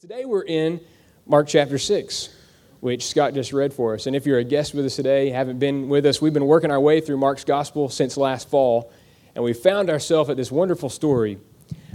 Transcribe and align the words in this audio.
Today 0.00 0.24
we're 0.24 0.44
in 0.44 0.80
Mark 1.26 1.46
chapter 1.46 1.76
6, 1.76 2.30
which 2.80 3.06
Scott 3.06 3.34
just 3.34 3.52
read 3.52 3.74
for 3.74 3.92
us. 3.92 4.06
And 4.06 4.16
if 4.16 4.24
you're 4.24 4.38
a 4.38 4.44
guest 4.44 4.72
with 4.72 4.86
us 4.86 4.96
today, 4.96 5.28
haven't 5.28 5.58
been 5.58 5.90
with 5.90 6.06
us, 6.06 6.22
we've 6.22 6.32
been 6.32 6.46
working 6.46 6.70
our 6.70 6.80
way 6.80 7.02
through 7.02 7.18
Mark's 7.18 7.44
gospel 7.44 7.90
since 7.90 8.16
last 8.16 8.48
fall, 8.48 8.90
and 9.34 9.44
we 9.44 9.52
found 9.52 9.90
ourselves 9.90 10.30
at 10.30 10.38
this 10.38 10.50
wonderful 10.50 10.88
story 10.88 11.36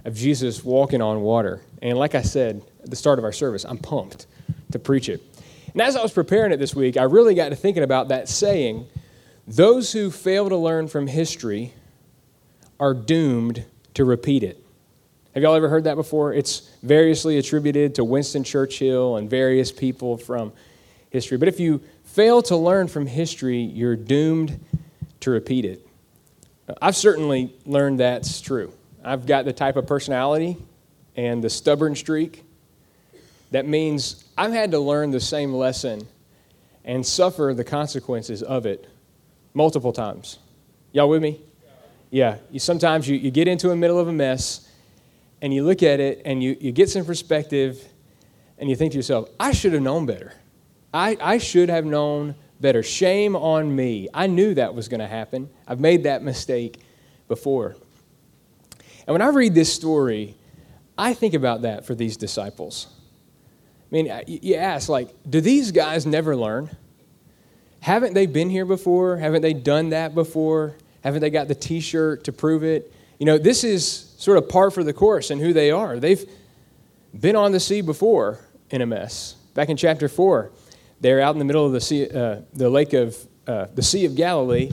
of 0.06 0.14
Jesus 0.14 0.64
walking 0.64 1.02
on 1.02 1.22
water. 1.22 1.62
And 1.82 1.98
like 1.98 2.14
I 2.14 2.22
said 2.22 2.62
at 2.84 2.92
the 2.92 2.96
start 2.96 3.18
of 3.18 3.26
our 3.26 3.32
service, 3.32 3.66
I'm 3.66 3.80
pumped 3.80 4.28
to 4.72 4.78
preach 4.78 5.10
it. 5.10 5.24
And 5.74 5.82
as 5.82 5.96
I 5.96 6.04
was 6.04 6.14
preparing 6.14 6.52
it 6.52 6.58
this 6.58 6.76
week, 6.76 6.98
I 6.98 7.06
really 7.06 7.34
got 7.34 7.50
to 7.50 7.56
thinking 7.56 7.82
about 7.82 8.10
that 8.10 8.30
saying 8.30 8.86
those 9.48 9.94
who 9.94 10.12
fail 10.12 10.48
to 10.50 10.58
learn 10.58 10.90
from 10.90 11.08
history 11.08 11.74
are 12.80 12.94
doomed 12.94 13.66
to 13.96 14.06
repeat 14.06 14.44
it. 14.44 14.64
Have 15.36 15.44
y'all 15.44 15.56
ever 15.56 15.68
heard 15.68 15.84
that 15.84 15.96
before? 15.96 16.34
It's 16.34 16.70
variously 16.82 17.38
attributed 17.38 17.96
to 17.96 18.06
Winston 18.06 18.46
Churchill 18.46 19.18
and 19.18 19.30
various 19.30 19.70
people 19.70 20.16
from 20.16 20.54
history. 21.10 21.38
But 21.38 21.50
if 21.50 21.60
you 21.60 21.82
fail 22.06 22.42
to 22.44 22.56
learn 22.56 22.88
from 22.88 23.06
history, 23.06 23.60
you're 23.60 23.98
doomed 23.98 24.58
to 25.20 25.32
repeat 25.32 25.66
it. 25.66 25.86
I've 26.82 26.96
certainly 26.96 27.54
learned 27.66 28.00
that's 28.00 28.40
true. 28.40 28.72
I've 29.04 29.26
got 29.26 29.44
the 29.44 29.52
type 29.52 29.76
of 29.76 29.86
personality 29.86 30.56
and 31.18 31.44
the 31.44 31.50
stubborn 31.50 31.98
streak 31.98 32.46
that 33.52 33.68
means 33.68 34.24
I've 34.38 34.54
had 34.54 34.72
to 34.72 34.80
learn 34.80 35.12
the 35.12 35.20
same 35.20 35.54
lesson 35.54 36.08
and 36.86 37.06
suffer 37.06 37.54
the 37.54 37.66
consequences 37.66 38.42
of 38.42 38.66
it 38.66 38.88
multiple 39.54 39.92
times. 39.92 40.40
Y'all 40.94 41.10
with 41.10 41.22
me? 41.22 41.42
Yeah. 42.10 42.38
You, 42.52 42.60
sometimes 42.60 43.10
you, 43.10 43.18
you 43.18 43.32
get 43.32 43.50
into 43.50 43.68
the 43.68 43.76
middle 43.76 44.00
of 44.00 44.08
a 44.08 44.14
mess 44.14 44.66
and 45.42 45.54
you 45.54 45.64
look 45.64 45.84
at 45.84 46.00
it 46.00 46.22
and 46.26 46.42
you, 46.42 46.58
you 46.60 46.72
get 46.72 46.90
some 46.90 47.06
perspective 47.06 47.84
and 48.58 48.70
you 48.70 48.76
think 48.76 48.92
to 48.94 48.98
yourself, 48.98 49.30
I 49.40 49.52
should 49.52 49.74
have 49.74 49.82
known 49.82 50.06
better. 50.06 50.34
I, 50.94 51.18
I 51.20 51.38
should 51.38 51.70
have 51.70 51.86
known 51.86 52.36
better. 52.60 52.82
Shame 52.82 53.36
on 53.36 53.76
me. 53.76 54.08
I 54.14 54.28
knew 54.28 54.54
that 54.54 54.74
was 54.74 54.88
going 54.88 55.02
to 55.02 55.08
happen. 55.08 55.50
I've 55.68 55.80
made 55.80 56.04
that 56.04 56.24
mistake 56.24 56.80
before. 57.28 57.76
And 59.08 59.14
when 59.14 59.22
I 59.22 59.28
read 59.28 59.54
this 59.54 59.72
story, 59.72 60.36
I 60.98 61.14
think 61.14 61.34
about 61.34 61.64
that 61.64 61.86
for 61.86 61.96
these 61.96 62.18
disciples. 62.18 62.88
I 63.92 63.96
mean, 63.96 64.24
you 64.28 64.56
ask, 64.56 64.90
like, 64.90 65.10
do 65.30 65.42
these 65.42 65.72
guys 65.72 66.06
never 66.06 66.36
learn? 66.36 66.76
Haven't 67.82 68.14
they 68.14 68.26
been 68.26 68.50
here 68.50 68.66
before? 68.66 69.18
Haven't 69.18 69.42
they 69.42 69.54
done 69.54 69.90
that 69.90 70.16
before? 70.16 70.76
Haven't 71.04 71.22
they 71.22 71.30
got 71.30 71.48
the 71.48 71.56
t 71.56 71.80
shirt 71.80 72.24
to 72.24 72.32
prove 72.32 72.64
it? 72.64 72.92
You 73.20 73.28
know, 73.28 73.38
this 73.38 73.64
is 73.64 74.05
sort 74.18 74.38
of 74.38 74.50
par 74.50 74.72
for 74.72 74.84
the 74.84 74.94
course 74.94 75.32
in 75.32 75.40
who 75.40 75.54
they 75.54 75.72
are. 75.72 76.00
They've 76.00 76.24
been 77.20 77.36
on 77.36 77.52
the 77.52 77.60
sea 77.60 77.82
before 77.82 78.40
in 78.70 78.82
a 78.82 78.86
mess. 78.86 79.36
Back 79.54 79.70
in 79.70 79.78
chapter 79.78 80.08
4, 80.08 80.52
they're 81.02 81.22
out 81.22 81.36
in 81.36 81.40
the 81.40 81.46
middle 81.46 81.66
of 81.66 81.72
the, 81.72 81.82
sea, 81.82 82.10
uh, 82.10 82.42
the 82.54 82.70
lake 82.70 82.94
of 82.94 83.18
uh, 83.48 83.68
the 83.74 83.84
Sea 83.84 84.06
of 84.06 84.16
Galilee, 84.16 84.72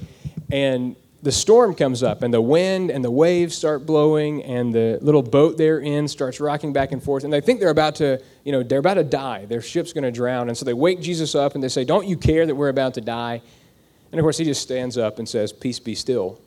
and 0.50 0.96
the 1.22 1.30
storm 1.30 1.74
comes 1.74 2.02
up, 2.02 2.22
and 2.22 2.34
the 2.34 2.40
wind 2.40 2.90
and 2.90 3.04
the 3.04 3.10
waves 3.10 3.54
start 3.54 3.86
blowing, 3.86 4.42
and 4.42 4.74
the 4.74 4.98
little 5.02 5.22
boat 5.22 5.56
they're 5.56 5.78
in 5.78 6.08
starts 6.08 6.40
rocking 6.40 6.72
back 6.72 6.90
and 6.90 7.02
forth, 7.02 7.22
and 7.22 7.32
they 7.32 7.40
think 7.40 7.60
they're 7.60 7.70
about 7.70 7.96
to, 7.96 8.20
you 8.44 8.50
know, 8.50 8.62
they're 8.62 8.80
about 8.80 8.94
to 8.94 9.04
die. 9.04 9.44
Their 9.44 9.62
ship's 9.62 9.92
going 9.92 10.04
to 10.04 10.10
drown, 10.10 10.48
and 10.48 10.58
so 10.58 10.64
they 10.64 10.74
wake 10.74 11.00
Jesus 11.00 11.34
up 11.34 11.54
and 11.54 11.62
they 11.62 11.68
say, 11.68 11.84
"Don't 11.84 12.08
you 12.08 12.16
care 12.16 12.44
that 12.44 12.54
we're 12.54 12.70
about 12.70 12.94
to 12.94 13.00
die?" 13.00 13.40
And 14.10 14.18
of 14.18 14.24
course, 14.24 14.36
he 14.36 14.44
just 14.44 14.62
stands 14.62 14.98
up 14.98 15.18
and 15.18 15.28
says, 15.28 15.52
"Peace 15.52 15.78
be 15.78 15.94
still." 15.94 16.40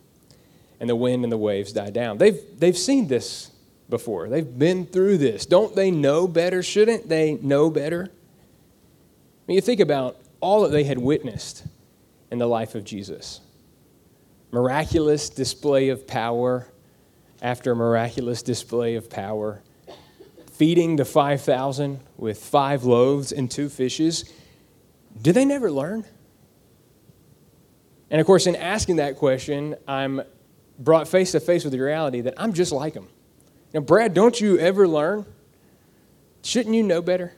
And 0.79 0.89
the 0.89 0.95
wind 0.95 1.23
and 1.23 1.31
the 1.31 1.37
waves 1.37 1.73
die 1.73 1.89
down. 1.89 2.17
They've, 2.17 2.39
they've 2.57 2.77
seen 2.77 3.07
this 3.07 3.51
before, 3.89 4.29
they've 4.29 4.57
been 4.57 4.85
through 4.85 5.19
this. 5.19 5.45
Don't 5.45 5.75
they 5.75 5.91
know 5.91 6.27
better? 6.27 6.63
Shouldn't 6.63 7.07
they 7.07 7.35
know 7.35 7.69
better? 7.69 8.09
I 8.09 9.43
mean, 9.47 9.55
you 9.55 9.61
think 9.61 9.79
about 9.79 10.17
all 10.39 10.63
that 10.63 10.71
they 10.71 10.83
had 10.83 10.97
witnessed 10.97 11.65
in 12.31 12.39
the 12.39 12.47
life 12.47 12.75
of 12.75 12.83
Jesus 12.83 13.41
miraculous 14.51 15.29
display 15.29 15.89
of 15.89 16.07
power 16.07 16.65
after 17.41 17.75
miraculous 17.75 18.41
display 18.41 18.95
of 18.95 19.09
power, 19.09 19.61
feeding 20.53 20.95
the 20.95 21.03
5,000 21.03 21.99
with 22.15 22.41
five 22.41 22.85
loaves 22.85 23.33
and 23.33 23.51
two 23.51 23.67
fishes. 23.67 24.31
Did 25.21 25.35
they 25.35 25.43
never 25.43 25.69
learn? 25.69 26.05
And 28.09 28.21
of 28.21 28.25
course, 28.25 28.47
in 28.47 28.55
asking 28.55 28.95
that 28.95 29.17
question, 29.17 29.75
I'm 29.87 30.21
brought 30.77 31.07
face 31.07 31.31
to 31.31 31.39
face 31.39 31.63
with 31.63 31.73
the 31.73 31.79
reality 31.79 32.21
that 32.21 32.33
I'm 32.37 32.53
just 32.53 32.71
like 32.71 32.93
him. 32.93 33.07
Now, 33.73 33.81
Brad, 33.81 34.13
don't 34.13 34.39
you 34.39 34.57
ever 34.59 34.87
learn? 34.87 35.25
Shouldn't 36.43 36.75
you 36.75 36.83
know 36.83 37.01
better? 37.01 37.33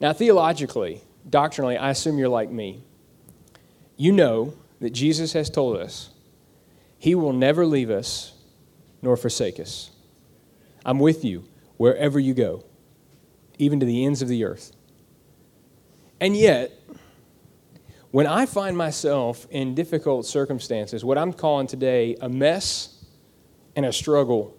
Now, 0.00 0.12
theologically, 0.12 1.02
doctrinally, 1.28 1.76
I 1.76 1.90
assume 1.90 2.18
you're 2.18 2.28
like 2.28 2.50
me. 2.50 2.82
You 3.96 4.12
know 4.12 4.54
that 4.80 4.90
Jesus 4.90 5.32
has 5.32 5.50
told 5.50 5.76
us 5.76 6.10
he 6.98 7.14
will 7.14 7.32
never 7.32 7.66
leave 7.66 7.90
us 7.90 8.32
nor 9.02 9.16
forsake 9.16 9.60
us. 9.60 9.90
I'm 10.84 10.98
with 10.98 11.24
you 11.24 11.44
wherever 11.76 12.18
you 12.18 12.34
go, 12.34 12.64
even 13.58 13.80
to 13.80 13.86
the 13.86 14.04
ends 14.04 14.22
of 14.22 14.28
the 14.28 14.44
earth. 14.44 14.72
And 16.20 16.36
yet, 16.36 16.77
when 18.10 18.26
I 18.26 18.46
find 18.46 18.76
myself 18.76 19.46
in 19.50 19.74
difficult 19.74 20.24
circumstances, 20.24 21.04
what 21.04 21.18
I'm 21.18 21.32
calling 21.32 21.66
today 21.66 22.16
a 22.20 22.28
mess 22.28 23.04
and 23.76 23.84
a 23.84 23.92
struggle, 23.92 24.56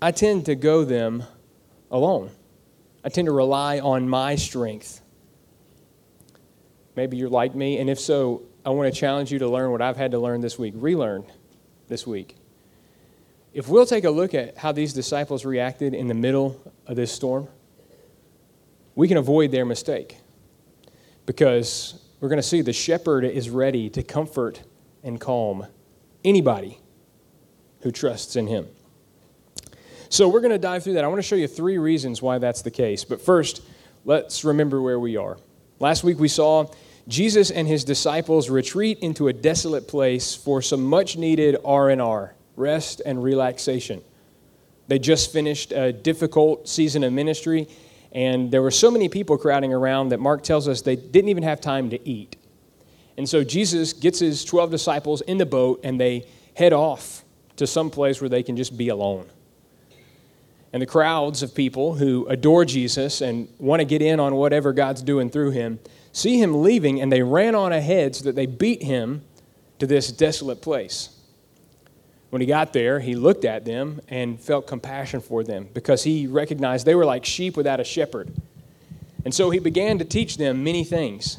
I 0.00 0.12
tend 0.12 0.46
to 0.46 0.54
go 0.54 0.84
them 0.84 1.24
alone. 1.90 2.30
I 3.02 3.08
tend 3.08 3.26
to 3.26 3.32
rely 3.32 3.80
on 3.80 4.08
my 4.08 4.36
strength. 4.36 5.00
Maybe 6.94 7.16
you're 7.16 7.28
like 7.28 7.54
me, 7.54 7.78
and 7.78 7.90
if 7.90 7.98
so, 7.98 8.42
I 8.64 8.70
want 8.70 8.92
to 8.92 8.98
challenge 8.98 9.32
you 9.32 9.38
to 9.40 9.48
learn 9.48 9.70
what 9.70 9.82
I've 9.82 9.96
had 9.96 10.12
to 10.12 10.18
learn 10.18 10.40
this 10.40 10.58
week, 10.58 10.74
relearn 10.76 11.24
this 11.88 12.06
week. 12.06 12.36
If 13.52 13.68
we'll 13.68 13.86
take 13.86 14.04
a 14.04 14.10
look 14.10 14.34
at 14.34 14.58
how 14.58 14.72
these 14.72 14.92
disciples 14.92 15.44
reacted 15.44 15.94
in 15.94 16.06
the 16.06 16.14
middle 16.14 16.60
of 16.86 16.96
this 16.96 17.10
storm, 17.10 17.48
we 18.94 19.08
can 19.08 19.16
avoid 19.16 19.50
their 19.50 19.64
mistake 19.64 20.18
because 21.28 22.00
we're 22.20 22.30
going 22.30 22.38
to 22.38 22.42
see 22.42 22.62
the 22.62 22.72
shepherd 22.72 23.22
is 23.22 23.50
ready 23.50 23.90
to 23.90 24.02
comfort 24.02 24.62
and 25.04 25.20
calm 25.20 25.66
anybody 26.24 26.78
who 27.82 27.90
trusts 27.90 28.34
in 28.34 28.46
him. 28.46 28.66
So 30.08 30.26
we're 30.26 30.40
going 30.40 30.52
to 30.52 30.58
dive 30.58 30.84
through 30.84 30.94
that. 30.94 31.04
I 31.04 31.06
want 31.08 31.18
to 31.18 31.22
show 31.22 31.36
you 31.36 31.46
three 31.46 31.76
reasons 31.76 32.22
why 32.22 32.38
that's 32.38 32.62
the 32.62 32.70
case. 32.70 33.04
But 33.04 33.20
first, 33.20 33.60
let's 34.06 34.42
remember 34.42 34.80
where 34.80 34.98
we 34.98 35.18
are. 35.18 35.36
Last 35.80 36.02
week 36.02 36.18
we 36.18 36.28
saw 36.28 36.72
Jesus 37.08 37.50
and 37.50 37.68
his 37.68 37.84
disciples 37.84 38.48
retreat 38.48 39.00
into 39.00 39.28
a 39.28 39.32
desolate 39.34 39.86
place 39.86 40.34
for 40.34 40.62
some 40.62 40.82
much 40.82 41.18
needed 41.18 41.58
R&R, 41.62 42.34
rest 42.56 43.02
and 43.04 43.22
relaxation. 43.22 44.02
They 44.86 44.98
just 44.98 45.30
finished 45.30 45.72
a 45.72 45.92
difficult 45.92 46.70
season 46.70 47.04
of 47.04 47.12
ministry 47.12 47.68
and 48.12 48.50
there 48.50 48.62
were 48.62 48.70
so 48.70 48.90
many 48.90 49.08
people 49.08 49.36
crowding 49.36 49.72
around 49.72 50.10
that 50.10 50.20
Mark 50.20 50.42
tells 50.42 50.66
us 50.66 50.82
they 50.82 50.96
didn't 50.96 51.28
even 51.28 51.42
have 51.42 51.60
time 51.60 51.90
to 51.90 52.08
eat. 52.08 52.36
And 53.16 53.28
so 53.28 53.44
Jesus 53.44 53.92
gets 53.92 54.20
his 54.20 54.44
12 54.44 54.70
disciples 54.70 55.20
in 55.22 55.38
the 55.38 55.46
boat 55.46 55.80
and 55.84 56.00
they 56.00 56.26
head 56.54 56.72
off 56.72 57.24
to 57.56 57.66
some 57.66 57.90
place 57.90 58.20
where 58.20 58.28
they 58.28 58.42
can 58.42 58.56
just 58.56 58.76
be 58.76 58.88
alone. 58.88 59.28
And 60.72 60.80
the 60.80 60.86
crowds 60.86 61.42
of 61.42 61.54
people 61.54 61.94
who 61.94 62.26
adore 62.28 62.64
Jesus 62.64 63.20
and 63.20 63.48
want 63.58 63.80
to 63.80 63.84
get 63.84 64.02
in 64.02 64.20
on 64.20 64.34
whatever 64.34 64.72
God's 64.72 65.02
doing 65.02 65.30
through 65.30 65.50
him 65.50 65.78
see 66.12 66.40
him 66.40 66.62
leaving 66.62 67.00
and 67.00 67.12
they 67.12 67.22
ran 67.22 67.54
on 67.54 67.72
ahead 67.72 68.16
so 68.16 68.24
that 68.24 68.36
they 68.36 68.46
beat 68.46 68.82
him 68.82 69.22
to 69.78 69.86
this 69.86 70.10
desolate 70.12 70.60
place. 70.60 71.10
When 72.30 72.42
he 72.42 72.46
got 72.46 72.72
there, 72.72 73.00
he 73.00 73.14
looked 73.14 73.44
at 73.44 73.64
them 73.64 74.00
and 74.08 74.38
felt 74.38 74.66
compassion 74.66 75.20
for 75.20 75.42
them 75.42 75.68
because 75.72 76.04
he 76.04 76.26
recognized 76.26 76.84
they 76.84 76.94
were 76.94 77.06
like 77.06 77.24
sheep 77.24 77.56
without 77.56 77.80
a 77.80 77.84
shepherd. 77.84 78.30
And 79.24 79.34
so 79.34 79.50
he 79.50 79.58
began 79.58 79.98
to 79.98 80.04
teach 80.04 80.36
them 80.36 80.62
many 80.62 80.84
things. 80.84 81.38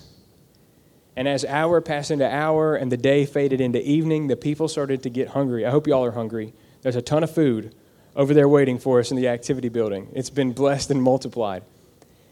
And 1.15 1.27
as 1.27 1.45
hour 1.45 1.81
passed 1.81 2.11
into 2.11 2.27
hour 2.27 2.75
and 2.75 2.91
the 2.91 2.97
day 2.97 3.25
faded 3.25 3.61
into 3.61 3.81
evening, 3.81 4.27
the 4.27 4.35
people 4.35 4.67
started 4.67 5.03
to 5.03 5.09
get 5.09 5.29
hungry. 5.29 5.65
I 5.65 5.69
hope 5.69 5.85
y'all 5.85 6.05
are 6.05 6.11
hungry. 6.11 6.53
There's 6.81 6.95
a 6.95 7.01
ton 7.01 7.23
of 7.23 7.31
food 7.31 7.75
over 8.15 8.33
there 8.33 8.47
waiting 8.47 8.79
for 8.79 8.99
us 8.99 9.11
in 9.11 9.17
the 9.17 9.27
activity 9.27 9.69
building. 9.69 10.07
It's 10.13 10.29
been 10.29 10.53
blessed 10.53 10.91
and 10.91 11.03
multiplied. 11.03 11.63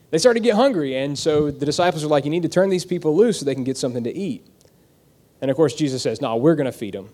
They 0.09 0.17
started 0.17 0.39
to 0.39 0.43
get 0.43 0.55
hungry, 0.55 0.95
and 0.95 1.19
so 1.19 1.51
the 1.51 1.65
disciples 1.65 2.01
were 2.03 2.09
like, 2.09 2.23
You 2.23 2.31
need 2.31 2.43
to 2.43 2.49
turn 2.49 2.69
these 2.69 2.85
people 2.85 3.15
loose 3.15 3.39
so 3.39 3.45
they 3.45 3.53
can 3.53 3.65
get 3.65 3.77
something 3.77 4.05
to 4.05 4.15
eat. 4.15 4.47
And 5.41 5.51
of 5.51 5.57
course, 5.57 5.75
Jesus 5.75 6.01
says, 6.01 6.21
No, 6.21 6.37
we're 6.37 6.55
going 6.55 6.65
to 6.65 6.71
feed 6.71 6.93
them 6.93 7.09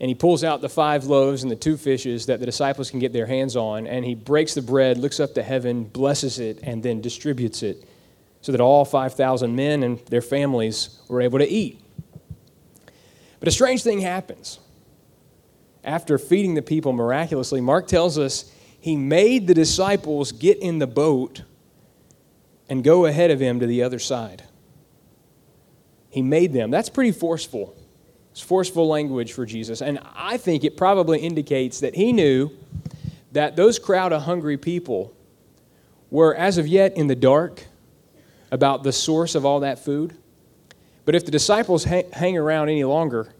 and 0.00 0.08
he 0.08 0.14
pulls 0.14 0.44
out 0.44 0.60
the 0.60 0.68
five 0.68 1.04
loaves 1.04 1.42
and 1.42 1.50
the 1.50 1.56
two 1.56 1.76
fishes 1.76 2.26
that 2.26 2.40
the 2.40 2.46
disciples 2.46 2.90
can 2.90 3.00
get 3.00 3.12
their 3.12 3.26
hands 3.26 3.56
on, 3.56 3.86
and 3.86 4.04
he 4.04 4.14
breaks 4.14 4.54
the 4.54 4.62
bread, 4.62 4.98
looks 4.98 5.18
up 5.18 5.34
to 5.34 5.42
heaven, 5.42 5.84
blesses 5.84 6.38
it, 6.38 6.60
and 6.62 6.82
then 6.82 7.00
distributes 7.00 7.62
it 7.62 7.84
so 8.40 8.52
that 8.52 8.60
all 8.60 8.84
5,000 8.84 9.54
men 9.54 9.82
and 9.82 9.98
their 10.06 10.22
families 10.22 11.00
were 11.08 11.20
able 11.20 11.38
to 11.38 11.48
eat. 11.48 11.80
But 13.40 13.48
a 13.48 13.52
strange 13.52 13.82
thing 13.82 14.00
happens. 14.00 14.60
After 15.84 16.18
feeding 16.18 16.54
the 16.54 16.62
people 16.62 16.92
miraculously, 16.92 17.60
Mark 17.60 17.86
tells 17.88 18.18
us 18.18 18.52
he 18.80 18.96
made 18.96 19.46
the 19.46 19.54
disciples 19.54 20.32
get 20.32 20.58
in 20.58 20.78
the 20.78 20.86
boat 20.86 21.42
and 22.68 22.84
go 22.84 23.06
ahead 23.06 23.30
of 23.30 23.40
him 23.40 23.60
to 23.60 23.66
the 23.66 23.82
other 23.82 23.98
side. 23.98 24.44
He 26.10 26.22
made 26.22 26.52
them. 26.52 26.70
That's 26.70 26.88
pretty 26.88 27.12
forceful. 27.12 27.77
It's 28.38 28.46
forceful 28.46 28.86
language 28.86 29.32
for 29.32 29.44
Jesus. 29.44 29.82
And 29.82 29.98
I 30.14 30.36
think 30.36 30.62
it 30.62 30.76
probably 30.76 31.18
indicates 31.18 31.80
that 31.80 31.96
he 31.96 32.12
knew 32.12 32.52
that 33.32 33.56
those 33.56 33.80
crowd 33.80 34.12
of 34.12 34.22
hungry 34.22 34.56
people 34.56 35.12
were, 36.08 36.36
as 36.36 36.56
of 36.56 36.68
yet, 36.68 36.96
in 36.96 37.08
the 37.08 37.16
dark 37.16 37.64
about 38.52 38.84
the 38.84 38.92
source 38.92 39.34
of 39.34 39.44
all 39.44 39.58
that 39.58 39.80
food. 39.80 40.16
But 41.04 41.16
if 41.16 41.24
the 41.24 41.32
disciples 41.32 41.82
hang 41.82 42.38
around 42.38 42.68
any 42.68 42.84
longer, 42.84 43.34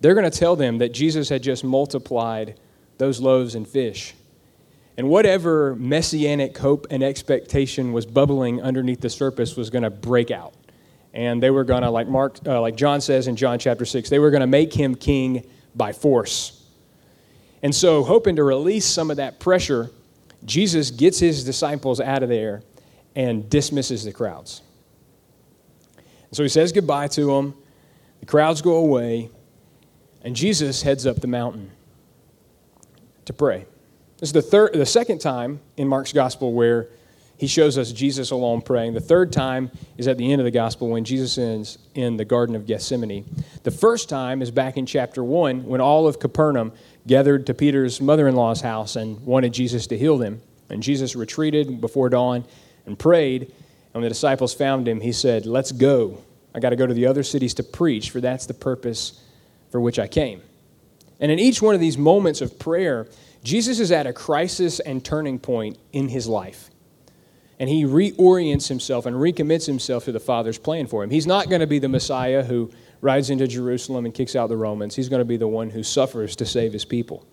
they're 0.00 0.14
going 0.14 0.28
to 0.28 0.36
tell 0.36 0.56
them 0.56 0.78
that 0.78 0.92
Jesus 0.92 1.28
had 1.28 1.44
just 1.44 1.62
multiplied 1.62 2.58
those 2.98 3.20
loaves 3.20 3.54
and 3.54 3.66
fish. 3.66 4.12
And 4.96 5.08
whatever 5.08 5.76
messianic 5.76 6.58
hope 6.58 6.88
and 6.90 7.04
expectation 7.04 7.92
was 7.92 8.06
bubbling 8.06 8.60
underneath 8.60 9.02
the 9.02 9.10
surface 9.10 9.56
was 9.56 9.70
going 9.70 9.84
to 9.84 9.90
break 9.90 10.32
out. 10.32 10.52
And 11.14 11.42
they 11.42 11.50
were 11.50 11.64
going 11.64 11.82
to, 11.82 11.90
like 11.90 12.08
Mark, 12.08 12.38
uh, 12.46 12.60
like 12.60 12.76
John 12.76 13.00
says 13.00 13.26
in 13.26 13.36
John 13.36 13.58
chapter 13.58 13.84
six, 13.84 14.08
they 14.08 14.18
were 14.18 14.30
going 14.30 14.40
to 14.40 14.46
make 14.46 14.72
him 14.72 14.94
king 14.94 15.46
by 15.74 15.92
force. 15.92 16.64
And 17.62 17.74
so, 17.74 18.02
hoping 18.02 18.36
to 18.36 18.44
release 18.44 18.86
some 18.86 19.10
of 19.10 19.18
that 19.18 19.38
pressure, 19.38 19.90
Jesus 20.44 20.90
gets 20.90 21.18
his 21.18 21.44
disciples 21.44 22.00
out 22.00 22.22
of 22.22 22.28
there 22.28 22.62
and 23.14 23.48
dismisses 23.48 24.04
the 24.04 24.12
crowds. 24.12 24.62
So 26.32 26.42
he 26.42 26.48
says 26.48 26.72
goodbye 26.72 27.08
to 27.08 27.26
them. 27.26 27.54
The 28.20 28.26
crowds 28.26 28.62
go 28.62 28.76
away, 28.76 29.30
and 30.22 30.34
Jesus 30.34 30.82
heads 30.82 31.06
up 31.06 31.20
the 31.20 31.26
mountain 31.26 31.70
to 33.26 33.32
pray. 33.32 33.66
This 34.18 34.30
is 34.30 34.32
the 34.32 34.42
third, 34.42 34.72
the 34.72 34.86
second 34.86 35.20
time 35.20 35.60
in 35.76 35.88
Mark's 35.88 36.12
gospel 36.12 36.52
where 36.52 36.88
he 37.42 37.48
shows 37.48 37.76
us 37.76 37.90
Jesus 37.90 38.30
alone 38.30 38.62
praying. 38.62 38.94
The 38.94 39.00
third 39.00 39.32
time 39.32 39.72
is 39.98 40.06
at 40.06 40.16
the 40.16 40.30
end 40.30 40.40
of 40.40 40.44
the 40.44 40.52
gospel 40.52 40.88
when 40.88 41.02
Jesus 41.02 41.36
is 41.38 41.76
in 41.92 42.16
the 42.16 42.24
Garden 42.24 42.54
of 42.54 42.68
Gethsemane. 42.68 43.24
The 43.64 43.72
first 43.72 44.08
time 44.08 44.42
is 44.42 44.52
back 44.52 44.76
in 44.76 44.86
chapter 44.86 45.24
1 45.24 45.64
when 45.64 45.80
all 45.80 46.06
of 46.06 46.20
Capernaum 46.20 46.70
gathered 47.04 47.48
to 47.48 47.54
Peter's 47.54 48.00
mother 48.00 48.28
in 48.28 48.36
law's 48.36 48.60
house 48.60 48.94
and 48.94 49.18
wanted 49.26 49.52
Jesus 49.52 49.88
to 49.88 49.98
heal 49.98 50.18
them. 50.18 50.40
And 50.70 50.84
Jesus 50.84 51.16
retreated 51.16 51.80
before 51.80 52.08
dawn 52.08 52.44
and 52.86 52.96
prayed. 52.96 53.42
And 53.42 53.94
when 53.94 54.02
the 54.04 54.10
disciples 54.10 54.54
found 54.54 54.86
him, 54.86 55.00
he 55.00 55.10
said, 55.10 55.44
Let's 55.44 55.72
go. 55.72 56.22
I 56.54 56.60
got 56.60 56.70
to 56.70 56.76
go 56.76 56.86
to 56.86 56.94
the 56.94 57.06
other 57.06 57.24
cities 57.24 57.54
to 57.54 57.64
preach, 57.64 58.10
for 58.10 58.20
that's 58.20 58.46
the 58.46 58.54
purpose 58.54 59.20
for 59.72 59.80
which 59.80 59.98
I 59.98 60.06
came. 60.06 60.42
And 61.18 61.32
in 61.32 61.40
each 61.40 61.60
one 61.60 61.74
of 61.74 61.80
these 61.80 61.98
moments 61.98 62.40
of 62.40 62.60
prayer, 62.60 63.08
Jesus 63.42 63.80
is 63.80 63.90
at 63.90 64.06
a 64.06 64.12
crisis 64.12 64.78
and 64.78 65.04
turning 65.04 65.40
point 65.40 65.76
in 65.92 66.06
his 66.06 66.28
life. 66.28 66.68
And 67.58 67.68
he 67.68 67.84
reorients 67.84 68.68
himself 68.68 69.06
and 69.06 69.16
recommits 69.16 69.66
himself 69.66 70.04
to 70.06 70.12
the 70.12 70.20
Father's 70.20 70.58
plan 70.58 70.86
for 70.86 71.04
him. 71.04 71.10
He's 71.10 71.26
not 71.26 71.48
going 71.48 71.60
to 71.60 71.66
be 71.66 71.78
the 71.78 71.88
Messiah 71.88 72.42
who 72.42 72.70
rides 73.00 73.30
into 73.30 73.46
Jerusalem 73.46 74.04
and 74.04 74.14
kicks 74.14 74.34
out 74.34 74.48
the 74.48 74.56
Romans. 74.56 74.96
He's 74.96 75.08
going 75.08 75.20
to 75.20 75.24
be 75.24 75.36
the 75.36 75.48
one 75.48 75.70
who 75.70 75.82
suffers 75.82 76.34
to 76.36 76.46
save 76.46 76.72
his 76.72 76.84
people. 76.84 77.26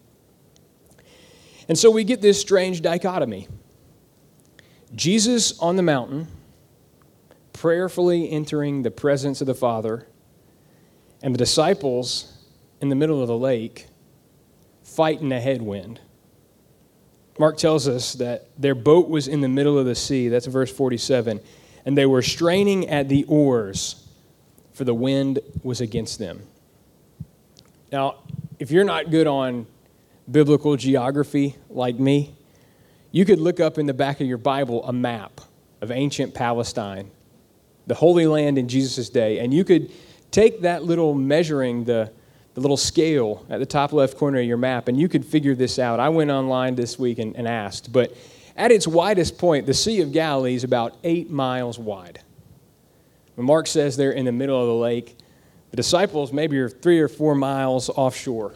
And 1.68 1.78
so 1.78 1.92
we 1.92 2.04
get 2.04 2.22
this 2.22 2.40
strange 2.42 2.82
dichotomy 2.82 3.48
Jesus 4.96 5.58
on 5.60 5.76
the 5.76 5.84
mountain, 5.84 6.28
prayerfully 7.54 8.30
entering 8.32 8.82
the 8.82 8.92
presence 8.92 9.40
of 9.40 9.48
the 9.48 9.54
Father, 9.54 10.08
and 11.22 11.34
the 11.34 11.38
disciples 11.38 12.38
in 12.82 12.90
the 12.90 12.96
middle 12.96 13.22
of 13.22 13.28
the 13.28 13.38
lake 13.38 13.88
fighting 14.82 15.32
a 15.32 15.40
headwind. 15.40 16.00
Mark 17.40 17.58
tells 17.58 17.88
us 17.88 18.14
that 18.16 18.50
their 18.58 18.76
boat 18.76 19.08
was 19.08 19.30
in 19.30 19.40
the 19.40 19.48
middle 19.48 19.80
of 19.80 19.86
the 19.86 19.96
sea. 19.96 20.28
That's 20.28 20.46
verse 20.46 20.72
47. 20.72 21.40
And 21.86 21.98
they 21.98 22.06
were 22.06 22.22
straining 22.22 22.90
at 22.90 23.08
the 23.08 23.24
oars, 23.24 24.06
for 24.74 24.84
the 24.84 24.94
wind 24.94 25.40
was 25.64 25.80
against 25.80 26.20
them. 26.20 26.42
Now, 27.94 28.18
if 28.60 28.72
you're 28.72 28.84
not 28.84 29.10
good 29.10 29.26
on 29.26 29.68
biblical 30.30 30.76
geography 30.76 31.56
like 31.70 31.98
me, 31.98 32.36
you 33.12 33.24
could 33.24 33.40
look 33.40 33.62
up 33.62 33.78
in 33.78 33.86
the 33.86 33.94
back 33.94 34.20
of 34.20 34.28
your 34.28 34.38
Bible 34.38 34.86
a 34.86 34.92
map 34.92 35.40
of 35.80 35.92
ancient 35.92 36.34
Palestine, 36.34 37.10
the 37.88 37.96
Holy 37.96 38.28
Land 38.28 38.58
in 38.58 38.68
Jesus' 38.68 39.10
day, 39.10 39.40
and 39.40 39.54
you 39.54 39.64
could 39.64 39.90
take 40.30 40.62
that 40.62 40.84
little 40.84 41.14
measuring, 41.14 41.86
the 41.86 42.12
the 42.60 42.64
little 42.64 42.78
scale 42.78 43.46
at 43.50 43.60
the 43.60 43.66
top 43.66 43.94
left 43.94 44.18
corner 44.18 44.40
of 44.40 44.46
your 44.46 44.58
map, 44.58 44.88
and 44.88 45.00
you 45.00 45.08
could 45.08 45.26
figure 45.26 45.56
this 45.56 45.80
out. 45.80 46.00
I 46.00 46.10
went 46.10 46.30
online 46.30 46.76
this 46.76 47.00
week 47.00 47.20
and, 47.20 47.36
and 47.36 47.48
asked, 47.48 47.92
but 47.92 48.16
at 48.56 48.72
its 48.72 48.86
widest 48.86 49.38
point, 49.38 49.66
the 49.66 49.74
Sea 49.74 50.02
of 50.02 50.12
Galilee 50.12 50.56
is 50.56 50.66
about 50.66 50.98
eight 51.04 51.30
miles 51.30 51.80
wide. 51.80 52.22
When 53.36 53.48
Mark 53.48 53.68
says 53.68 53.96
they're 53.96 54.12
in 54.12 54.26
the 54.26 54.34
middle 54.34 54.60
of 54.60 54.68
the 54.68 54.74
lake, 54.74 55.18
the 55.72 55.78
disciples 55.78 56.34
maybe 56.34 56.60
are 56.60 56.68
three 56.68 57.00
or 57.00 57.08
four 57.08 57.36
miles 57.36 57.90
offshore. 57.90 58.54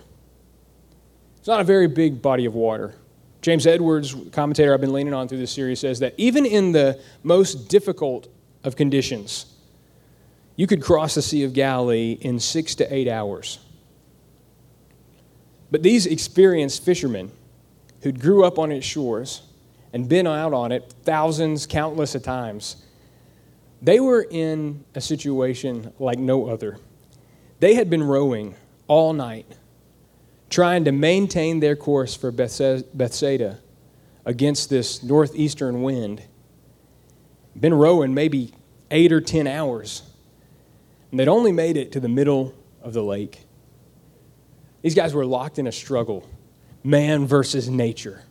It's 1.38 1.48
not 1.48 1.62
a 1.62 1.64
very 1.64 1.88
big 1.88 2.22
body 2.22 2.46
of 2.46 2.54
water. 2.54 2.96
James 3.42 3.66
Edwards, 3.66 4.16
commentator 4.32 4.74
I've 4.74 4.82
been 4.82 4.94
leaning 4.94 5.14
on 5.14 5.28
through 5.28 5.38
this 5.38 5.52
series, 5.52 5.80
says 5.80 6.00
that 6.00 6.14
even 6.18 6.46
in 6.46 6.74
the 6.74 7.00
most 7.24 7.70
difficult 7.70 8.28
of 8.64 8.76
conditions, 8.76 9.46
you 10.56 10.68
could 10.68 10.82
cross 10.82 11.16
the 11.16 11.22
Sea 11.22 11.44
of 11.44 11.54
Galilee 11.54 12.18
in 12.22 12.40
six 12.40 12.76
to 12.76 12.94
eight 12.94 13.08
hours. 13.08 13.60
But 15.74 15.82
these 15.82 16.06
experienced 16.06 16.86
fishermen 16.86 17.32
who'd 18.04 18.20
grew 18.20 18.46
up 18.46 18.60
on 18.60 18.72
its 18.72 18.86
shores 18.86 19.42
and 19.92 20.08
been 20.08 20.28
out 20.28 20.54
on 20.54 20.72
it 20.72 20.94
thousands, 21.02 21.66
countless 21.66 22.14
of 22.14 22.22
times, 22.22 22.76
they 23.82 24.00
were 24.00 24.22
in 24.30 24.86
a 24.94 25.02
situation 25.02 25.92
like 25.98 26.20
no 26.20 26.48
other. 26.48 26.78
They 27.60 27.74
had 27.74 27.90
been 27.90 28.04
rowing 28.04 28.54
all 28.88 29.14
night, 29.14 29.48
trying 30.52 30.86
to 30.86 30.92
maintain 30.92 31.60
their 31.60 31.76
course 31.76 32.16
for 32.16 32.30
Bethsaida 32.32 33.58
against 34.26 34.70
this 34.70 35.02
northeastern 35.02 35.82
wind. 35.82 36.22
Been 37.60 37.74
rowing 37.74 38.14
maybe 38.14 38.54
eight 38.92 39.12
or 39.12 39.22
ten 39.22 39.48
hours. 39.48 40.04
And 41.10 41.20
they'd 41.20 41.28
only 41.28 41.52
made 41.52 41.78
it 41.78 41.92
to 41.94 42.00
the 42.00 42.10
middle 42.10 42.54
of 42.84 42.94
the 42.94 43.02
lake. 43.04 43.40
These 44.84 44.94
guys 44.94 45.16
were 45.16 45.26
locked 45.26 45.58
in 45.58 45.66
a 45.66 45.72
struggle 45.72 46.30
man 46.84 47.26
versus 47.26 47.70
nature, 47.70 48.22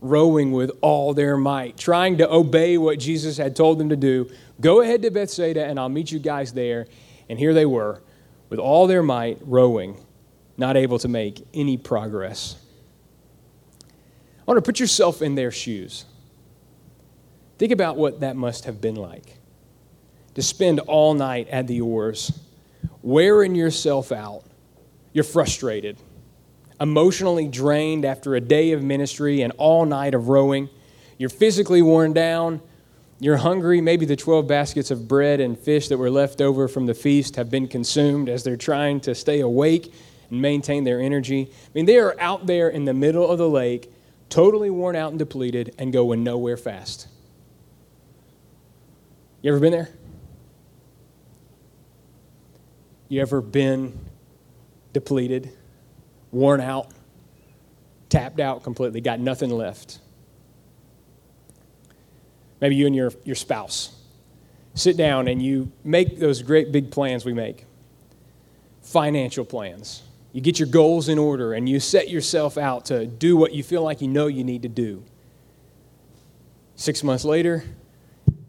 rowing 0.00 0.50
with 0.50 0.72
all 0.80 1.14
their 1.14 1.36
might, 1.36 1.76
trying 1.78 2.18
to 2.18 2.30
obey 2.30 2.76
what 2.76 2.98
Jesus 2.98 3.36
had 3.36 3.54
told 3.54 3.78
them 3.78 3.88
to 3.90 3.96
do. 3.96 4.28
Go 4.60 4.80
ahead 4.80 5.02
to 5.02 5.10
Bethsaida, 5.10 5.64
and 5.64 5.78
I'll 5.78 5.88
meet 5.88 6.10
you 6.10 6.18
guys 6.18 6.52
there. 6.52 6.86
And 7.28 7.38
here 7.38 7.54
they 7.54 7.64
were, 7.66 8.02
with 8.48 8.58
all 8.58 8.88
their 8.88 9.04
might, 9.04 9.38
rowing, 9.42 10.04
not 10.56 10.76
able 10.76 10.98
to 10.98 11.08
make 11.08 11.46
any 11.54 11.76
progress. 11.76 12.56
I 13.82 14.42
want 14.46 14.58
to 14.58 14.62
put 14.62 14.80
yourself 14.80 15.22
in 15.22 15.36
their 15.36 15.52
shoes. 15.52 16.04
Think 17.58 17.70
about 17.70 17.96
what 17.96 18.20
that 18.20 18.34
must 18.34 18.64
have 18.64 18.80
been 18.80 18.96
like 18.96 19.36
to 20.34 20.42
spend 20.42 20.80
all 20.80 21.14
night 21.14 21.48
at 21.48 21.68
the 21.68 21.80
oars, 21.80 22.36
wearing 23.02 23.54
yourself 23.54 24.10
out, 24.10 24.44
you're 25.12 25.24
frustrated, 25.24 25.98
emotionally 26.80 27.48
drained 27.48 28.04
after 28.04 28.34
a 28.34 28.40
day 28.40 28.72
of 28.72 28.82
ministry 28.82 29.42
and 29.42 29.52
all 29.58 29.84
night 29.84 30.14
of 30.14 30.28
rowing. 30.28 30.68
You're 31.18 31.28
physically 31.28 31.82
worn 31.82 32.12
down. 32.12 32.60
You're 33.18 33.36
hungry. 33.36 33.80
Maybe 33.80 34.06
the 34.06 34.16
12 34.16 34.46
baskets 34.46 34.90
of 34.90 35.06
bread 35.06 35.40
and 35.40 35.58
fish 35.58 35.88
that 35.88 35.98
were 35.98 36.10
left 36.10 36.40
over 36.40 36.68
from 36.68 36.86
the 36.86 36.94
feast 36.94 37.36
have 37.36 37.50
been 37.50 37.68
consumed 37.68 38.28
as 38.28 38.44
they're 38.44 38.56
trying 38.56 39.00
to 39.00 39.14
stay 39.14 39.40
awake 39.40 39.92
and 40.30 40.40
maintain 40.40 40.84
their 40.84 41.00
energy. 41.00 41.50
I 41.52 41.68
mean, 41.74 41.86
they 41.86 41.98
are 41.98 42.18
out 42.18 42.46
there 42.46 42.68
in 42.68 42.84
the 42.84 42.94
middle 42.94 43.28
of 43.28 43.36
the 43.36 43.48
lake, 43.48 43.92
totally 44.30 44.70
worn 44.70 44.96
out 44.96 45.10
and 45.10 45.18
depleted, 45.18 45.74
and 45.78 45.92
going 45.92 46.24
nowhere 46.24 46.56
fast. 46.56 47.08
You 49.42 49.50
ever 49.50 49.60
been 49.60 49.72
there? 49.72 49.90
You 53.08 53.20
ever 53.20 53.40
been 53.40 53.98
depleted, 54.92 55.50
worn 56.32 56.60
out, 56.60 56.88
tapped 58.08 58.40
out 58.40 58.62
completely, 58.62 59.00
got 59.00 59.20
nothing 59.20 59.50
left. 59.50 60.00
Maybe 62.60 62.76
you 62.76 62.86
and 62.86 62.94
your, 62.94 63.12
your 63.24 63.36
spouse 63.36 63.96
sit 64.74 64.96
down 64.96 65.28
and 65.28 65.42
you 65.42 65.70
make 65.84 66.18
those 66.18 66.42
great 66.42 66.72
big 66.72 66.90
plans 66.90 67.24
we 67.24 67.32
make 67.32 67.66
financial 68.82 69.44
plans. 69.44 70.02
You 70.32 70.40
get 70.40 70.58
your 70.58 70.68
goals 70.68 71.08
in 71.08 71.18
order 71.18 71.52
and 71.52 71.68
you 71.68 71.80
set 71.80 72.08
yourself 72.08 72.56
out 72.56 72.86
to 72.86 73.06
do 73.06 73.36
what 73.36 73.52
you 73.52 73.62
feel 73.62 73.82
like 73.82 74.00
you 74.00 74.08
know 74.08 74.26
you 74.26 74.44
need 74.44 74.62
to 74.62 74.68
do. 74.68 75.04
Six 76.76 77.02
months 77.02 77.24
later, 77.24 77.64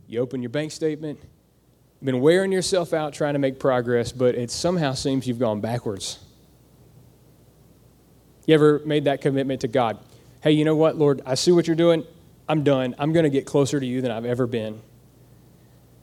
you 0.07 0.19
open 0.19 0.41
your 0.41 0.49
bank 0.49 0.71
statement, 0.71 1.19
you've 1.21 2.05
been 2.05 2.21
wearing 2.21 2.51
yourself 2.51 2.93
out 2.93 3.13
trying 3.13 3.33
to 3.33 3.39
make 3.39 3.59
progress, 3.59 4.11
but 4.11 4.35
it 4.35 4.51
somehow 4.51 4.93
seems 4.93 5.27
you've 5.27 5.39
gone 5.39 5.59
backwards. 5.59 6.19
You 8.51 8.55
ever 8.55 8.81
made 8.83 9.05
that 9.05 9.21
commitment 9.21 9.61
to 9.61 9.69
God? 9.69 9.97
hey, 10.41 10.51
you 10.51 10.65
know 10.65 10.75
what, 10.75 10.97
Lord, 10.97 11.21
I 11.25 11.35
see 11.35 11.53
what 11.53 11.67
you're 11.67 11.75
doing. 11.75 12.03
I'm 12.49 12.63
done. 12.63 12.95
I'm 12.99 13.13
going 13.13 13.23
to 13.23 13.29
get 13.29 13.45
closer 13.45 13.79
to 13.79 13.85
you 13.85 14.01
than 14.01 14.11
I've 14.11 14.25
ever 14.25 14.45
been. 14.45 14.81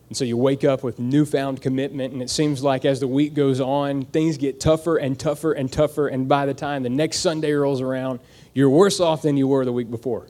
And 0.08 0.16
so 0.16 0.24
you 0.24 0.38
wake 0.38 0.64
up 0.64 0.82
with 0.82 0.98
newfound 0.98 1.60
commitment, 1.60 2.14
and 2.14 2.22
it 2.22 2.30
seems 2.30 2.62
like 2.62 2.86
as 2.86 3.00
the 3.00 3.06
week 3.06 3.34
goes 3.34 3.60
on, 3.60 4.06
things 4.06 4.38
get 4.38 4.60
tougher 4.60 4.96
and 4.96 5.18
tougher 5.18 5.52
and 5.52 5.70
tougher. 5.70 6.08
And 6.08 6.26
by 6.26 6.46
the 6.46 6.54
time 6.54 6.84
the 6.84 6.88
next 6.88 7.18
Sunday 7.18 7.52
rolls 7.52 7.82
around, 7.82 8.20
you're 8.54 8.70
worse 8.70 8.98
off 8.98 9.20
than 9.20 9.36
you 9.36 9.46
were 9.46 9.66
the 9.66 9.72
week 9.72 9.90
before. 9.90 10.26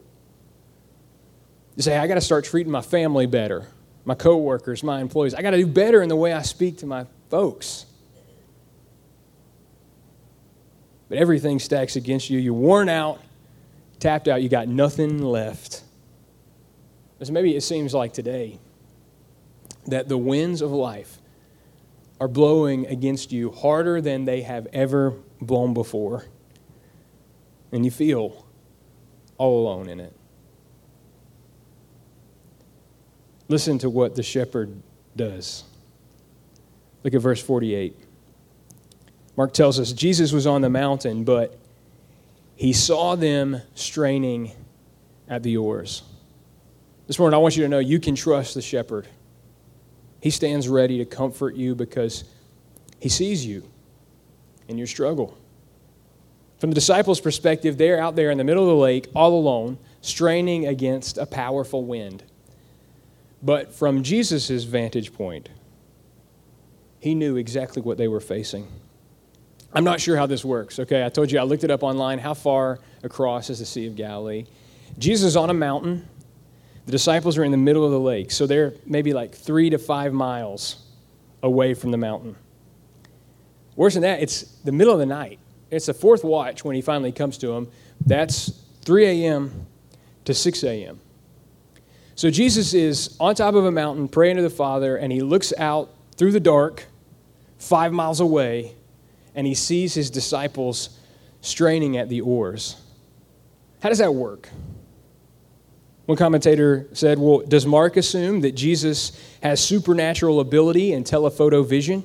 You 1.77 1.83
say, 1.83 1.97
I 1.97 2.05
got 2.07 2.15
to 2.15 2.21
start 2.21 2.43
treating 2.43 2.71
my 2.71 2.81
family 2.81 3.27
better, 3.27 3.67
my 4.03 4.15
coworkers, 4.15 4.83
my 4.83 4.99
employees. 4.99 5.33
I 5.33 5.41
got 5.41 5.51
to 5.51 5.57
do 5.57 5.67
better 5.67 6.01
in 6.01 6.09
the 6.09 6.17
way 6.17 6.33
I 6.33 6.41
speak 6.41 6.79
to 6.79 6.85
my 6.85 7.05
folks. 7.29 7.85
But 11.09 11.17
everything 11.17 11.59
stacks 11.59 11.95
against 11.95 12.29
you. 12.29 12.39
You're 12.39 12.53
worn 12.53 12.87
out, 12.87 13.19
tapped 13.99 14.27
out, 14.27 14.41
you 14.41 14.49
got 14.49 14.67
nothing 14.67 15.21
left. 15.21 15.83
So 17.21 17.33
maybe 17.33 17.55
it 17.55 17.61
seems 17.61 17.93
like 17.93 18.13
today 18.13 18.59
that 19.87 20.07
the 20.07 20.17
winds 20.17 20.61
of 20.61 20.71
life 20.71 21.17
are 22.21 22.27
blowing 22.27 22.85
against 22.87 23.31
you 23.31 23.51
harder 23.51 24.01
than 24.01 24.25
they 24.25 24.41
have 24.41 24.67
ever 24.71 25.13
blown 25.41 25.73
before. 25.73 26.25
And 27.71 27.83
you 27.83 27.91
feel 27.91 28.45
all 29.37 29.67
alone 29.67 29.89
in 29.89 29.99
it. 29.99 30.13
Listen 33.47 33.79
to 33.79 33.89
what 33.89 34.15
the 34.15 34.23
shepherd 34.23 34.81
does. 35.15 35.63
Look 37.03 37.13
at 37.13 37.21
verse 37.21 37.41
48. 37.41 37.95
Mark 39.39 39.53
tells 39.53 39.79
us 39.79 39.93
Jesus 39.93 40.33
was 40.33 40.45
on 40.45 40.59
the 40.59 40.69
mountain, 40.69 41.23
but 41.23 41.57
he 42.57 42.73
saw 42.73 43.15
them 43.15 43.61
straining 43.73 44.51
at 45.29 45.43
the 45.43 45.55
oars. 45.55 46.03
This 47.07 47.17
morning, 47.17 47.35
I 47.35 47.37
want 47.37 47.55
you 47.55 47.63
to 47.63 47.69
know 47.69 47.79
you 47.79 48.01
can 48.01 48.15
trust 48.15 48.55
the 48.55 48.61
shepherd. 48.61 49.07
He 50.21 50.29
stands 50.29 50.67
ready 50.67 50.97
to 50.97 51.05
comfort 51.05 51.55
you 51.55 51.73
because 51.73 52.25
he 52.99 53.07
sees 53.07 53.45
you 53.45 53.63
in 54.67 54.77
your 54.77 54.87
struggle. 54.87 55.37
From 56.57 56.71
the 56.71 56.75
disciples' 56.75 57.21
perspective, 57.21 57.77
they're 57.77 58.01
out 58.01 58.17
there 58.17 58.31
in 58.31 58.37
the 58.37 58.43
middle 58.43 58.63
of 58.63 58.75
the 58.75 58.75
lake, 58.75 59.07
all 59.15 59.39
alone, 59.39 59.77
straining 60.01 60.67
against 60.67 61.17
a 61.17 61.25
powerful 61.25 61.85
wind. 61.85 62.23
But 63.41 63.73
from 63.73 64.03
Jesus' 64.03 64.65
vantage 64.65 65.13
point, 65.13 65.47
he 66.99 67.15
knew 67.15 67.37
exactly 67.37 67.81
what 67.81 67.97
they 67.97 68.09
were 68.09 68.19
facing. 68.19 68.67
I'm 69.73 69.83
not 69.83 70.01
sure 70.01 70.17
how 70.17 70.25
this 70.25 70.43
works, 70.43 70.79
okay? 70.79 71.05
I 71.05 71.09
told 71.09 71.31
you 71.31 71.39
I 71.39 71.43
looked 71.43 71.63
it 71.63 71.71
up 71.71 71.83
online. 71.83 72.19
How 72.19 72.33
far 72.33 72.79
across 73.03 73.49
is 73.49 73.59
the 73.59 73.65
Sea 73.65 73.87
of 73.87 73.95
Galilee? 73.95 74.45
Jesus 74.97 75.27
is 75.27 75.37
on 75.37 75.49
a 75.49 75.53
mountain. 75.53 76.07
The 76.85 76.91
disciples 76.91 77.37
are 77.37 77.43
in 77.43 77.51
the 77.51 77.57
middle 77.57 77.85
of 77.85 77.91
the 77.91 77.99
lake, 77.99 78.31
so 78.31 78.47
they're 78.47 78.73
maybe 78.85 79.13
like 79.13 79.35
three 79.35 79.69
to 79.69 79.77
five 79.77 80.11
miles 80.11 80.77
away 81.43 81.75
from 81.75 81.91
the 81.91 81.97
mountain. 81.97 82.35
Worse 83.75 83.93
than 83.93 84.01
that, 84.01 84.21
it's 84.21 84.41
the 84.63 84.71
middle 84.71 84.93
of 84.93 84.99
the 84.99 85.05
night. 85.05 85.39
It's 85.69 85.85
the 85.85 85.93
fourth 85.93 86.23
watch 86.23 86.65
when 86.65 86.75
he 86.75 86.81
finally 86.81 87.11
comes 87.11 87.37
to 87.37 87.47
them. 87.47 87.67
That's 88.05 88.51
3 88.81 89.05
a.m. 89.05 89.67
to 90.25 90.33
6 90.33 90.63
a.m. 90.63 90.99
So 92.15 92.31
Jesus 92.31 92.73
is 92.73 93.15
on 93.19 93.35
top 93.35 93.53
of 93.53 93.65
a 93.65 93.71
mountain 93.71 94.07
praying 94.07 94.37
to 94.37 94.41
the 94.41 94.49
Father, 94.49 94.97
and 94.97 95.13
he 95.13 95.21
looks 95.21 95.53
out 95.57 95.91
through 96.17 96.31
the 96.31 96.39
dark, 96.39 96.85
five 97.59 97.93
miles 97.93 98.19
away, 98.19 98.75
and 99.35 99.45
he 99.47 99.53
sees 99.53 99.93
his 99.93 100.09
disciples 100.09 100.99
straining 101.41 101.97
at 101.97 102.09
the 102.09 102.21
oars. 102.21 102.75
How 103.81 103.89
does 103.89 103.99
that 103.99 104.13
work? 104.13 104.49
One 106.05 106.17
commentator 106.17 106.87
said, 106.93 107.19
Well, 107.19 107.43
does 107.47 107.65
Mark 107.65 107.95
assume 107.95 108.41
that 108.41 108.55
Jesus 108.55 109.11
has 109.43 109.63
supernatural 109.63 110.39
ability 110.39 110.93
and 110.93 111.05
telephoto 111.05 111.63
vision? 111.63 112.03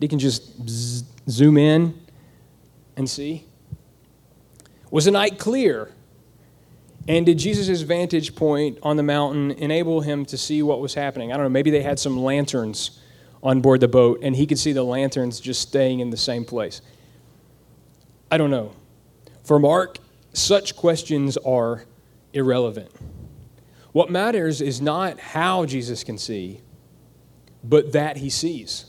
He 0.00 0.08
can 0.08 0.18
just 0.18 0.42
zoom 1.28 1.56
in 1.56 2.00
and 2.96 3.08
see? 3.08 3.44
Was 4.90 5.04
the 5.04 5.10
night 5.10 5.38
clear? 5.38 5.90
And 7.06 7.26
did 7.26 7.38
Jesus' 7.38 7.82
vantage 7.82 8.34
point 8.34 8.78
on 8.82 8.96
the 8.96 9.02
mountain 9.02 9.50
enable 9.50 10.00
him 10.00 10.24
to 10.26 10.38
see 10.38 10.62
what 10.62 10.80
was 10.80 10.94
happening? 10.94 11.32
I 11.32 11.36
don't 11.36 11.44
know, 11.44 11.50
maybe 11.50 11.70
they 11.70 11.82
had 11.82 11.98
some 11.98 12.22
lanterns 12.22 13.00
on 13.44 13.60
board 13.60 13.80
the 13.80 13.88
boat, 13.88 14.18
and 14.22 14.34
he 14.34 14.46
could 14.46 14.58
see 14.58 14.72
the 14.72 14.82
lanterns 14.82 15.38
just 15.38 15.60
staying 15.60 16.00
in 16.00 16.08
the 16.08 16.16
same 16.16 16.44
place. 16.46 16.80
I 18.30 18.38
don't 18.38 18.50
know. 18.50 18.72
For 19.44 19.58
Mark, 19.58 19.98
such 20.32 20.74
questions 20.74 21.36
are 21.36 21.84
irrelevant. 22.32 22.90
What 23.92 24.10
matters 24.10 24.60
is 24.60 24.80
not 24.80 25.20
how 25.20 25.66
Jesus 25.66 26.02
can 26.02 26.16
see, 26.16 26.62
but 27.62 27.92
that 27.92 28.16
he 28.16 28.30
sees. 28.30 28.86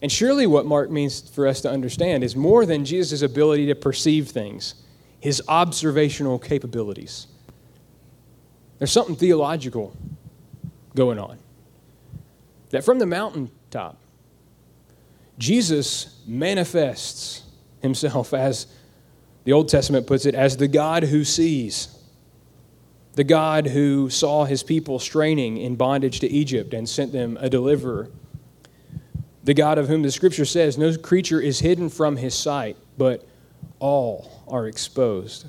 And 0.00 0.10
surely 0.10 0.46
what 0.46 0.66
Mark 0.66 0.90
means 0.90 1.28
for 1.28 1.46
us 1.46 1.60
to 1.62 1.70
understand 1.70 2.22
is 2.22 2.36
more 2.36 2.64
than 2.64 2.84
Jesus' 2.84 3.22
ability 3.22 3.66
to 3.66 3.74
perceive 3.74 4.28
things, 4.28 4.76
his 5.18 5.42
observational 5.48 6.38
capabilities. 6.38 7.26
There's 8.78 8.92
something 8.92 9.16
theological 9.16 9.96
going 10.94 11.18
on. 11.18 11.38
That 12.70 12.84
from 12.84 12.98
the 12.98 13.06
mountain 13.06 13.50
Jesus 15.38 16.20
manifests 16.26 17.42
himself 17.82 18.32
as 18.32 18.66
the 19.44 19.52
Old 19.52 19.68
Testament 19.68 20.06
puts 20.06 20.26
it, 20.26 20.34
as 20.34 20.56
the 20.56 20.68
God 20.68 21.04
who 21.04 21.24
sees, 21.24 21.88
the 23.14 23.24
God 23.24 23.66
who 23.66 24.08
saw 24.10 24.44
his 24.44 24.62
people 24.62 24.98
straining 24.98 25.58
in 25.58 25.76
bondage 25.76 26.20
to 26.20 26.28
Egypt 26.28 26.72
and 26.72 26.88
sent 26.88 27.12
them 27.12 27.36
a 27.40 27.50
deliverer, 27.50 28.10
the 29.42 29.54
God 29.54 29.76
of 29.76 29.88
whom 29.88 30.02
the 30.02 30.10
scripture 30.10 30.44
says, 30.44 30.78
No 30.78 30.96
creature 30.96 31.40
is 31.40 31.60
hidden 31.60 31.90
from 31.90 32.16
his 32.16 32.34
sight, 32.34 32.76
but 32.96 33.26
all 33.78 34.42
are 34.48 34.66
exposed. 34.66 35.46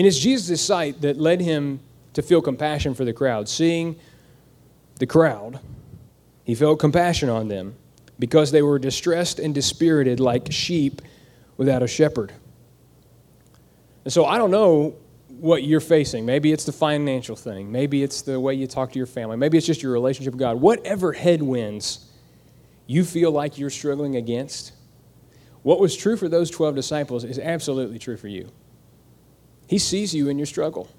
Mean, 0.00 0.06
it's 0.06 0.18
Jesus' 0.18 0.62
sight 0.62 1.02
that 1.02 1.18
led 1.18 1.42
him 1.42 1.80
to 2.14 2.22
feel 2.22 2.40
compassion 2.40 2.94
for 2.94 3.04
the 3.04 3.12
crowd, 3.12 3.50
seeing 3.50 3.96
the 4.96 5.06
crowd 5.06 5.60
he 6.50 6.56
felt 6.56 6.80
compassion 6.80 7.28
on 7.28 7.46
them 7.46 7.76
because 8.18 8.50
they 8.50 8.60
were 8.60 8.80
distressed 8.80 9.38
and 9.38 9.54
dispirited 9.54 10.18
like 10.18 10.50
sheep 10.50 11.00
without 11.56 11.80
a 11.80 11.86
shepherd. 11.86 12.32
And 14.02 14.12
so 14.12 14.24
I 14.24 14.36
don't 14.36 14.50
know 14.50 14.96
what 15.28 15.62
you're 15.62 15.78
facing. 15.78 16.26
Maybe 16.26 16.50
it's 16.50 16.64
the 16.64 16.72
financial 16.72 17.36
thing. 17.36 17.70
Maybe 17.70 18.02
it's 18.02 18.22
the 18.22 18.40
way 18.40 18.54
you 18.54 18.66
talk 18.66 18.90
to 18.90 18.98
your 18.98 19.06
family. 19.06 19.36
Maybe 19.36 19.58
it's 19.58 19.66
just 19.68 19.80
your 19.80 19.92
relationship 19.92 20.32
with 20.32 20.40
God. 20.40 20.60
Whatever 20.60 21.12
headwinds 21.12 22.10
you 22.88 23.04
feel 23.04 23.30
like 23.30 23.56
you're 23.56 23.70
struggling 23.70 24.16
against, 24.16 24.72
what 25.62 25.78
was 25.78 25.96
true 25.96 26.16
for 26.16 26.28
those 26.28 26.50
12 26.50 26.74
disciples 26.74 27.22
is 27.22 27.38
absolutely 27.38 28.00
true 28.00 28.16
for 28.16 28.26
you. 28.26 28.50
He 29.68 29.78
sees 29.78 30.12
you 30.12 30.28
in 30.28 30.36
your 30.36 30.46
struggle. 30.46 30.90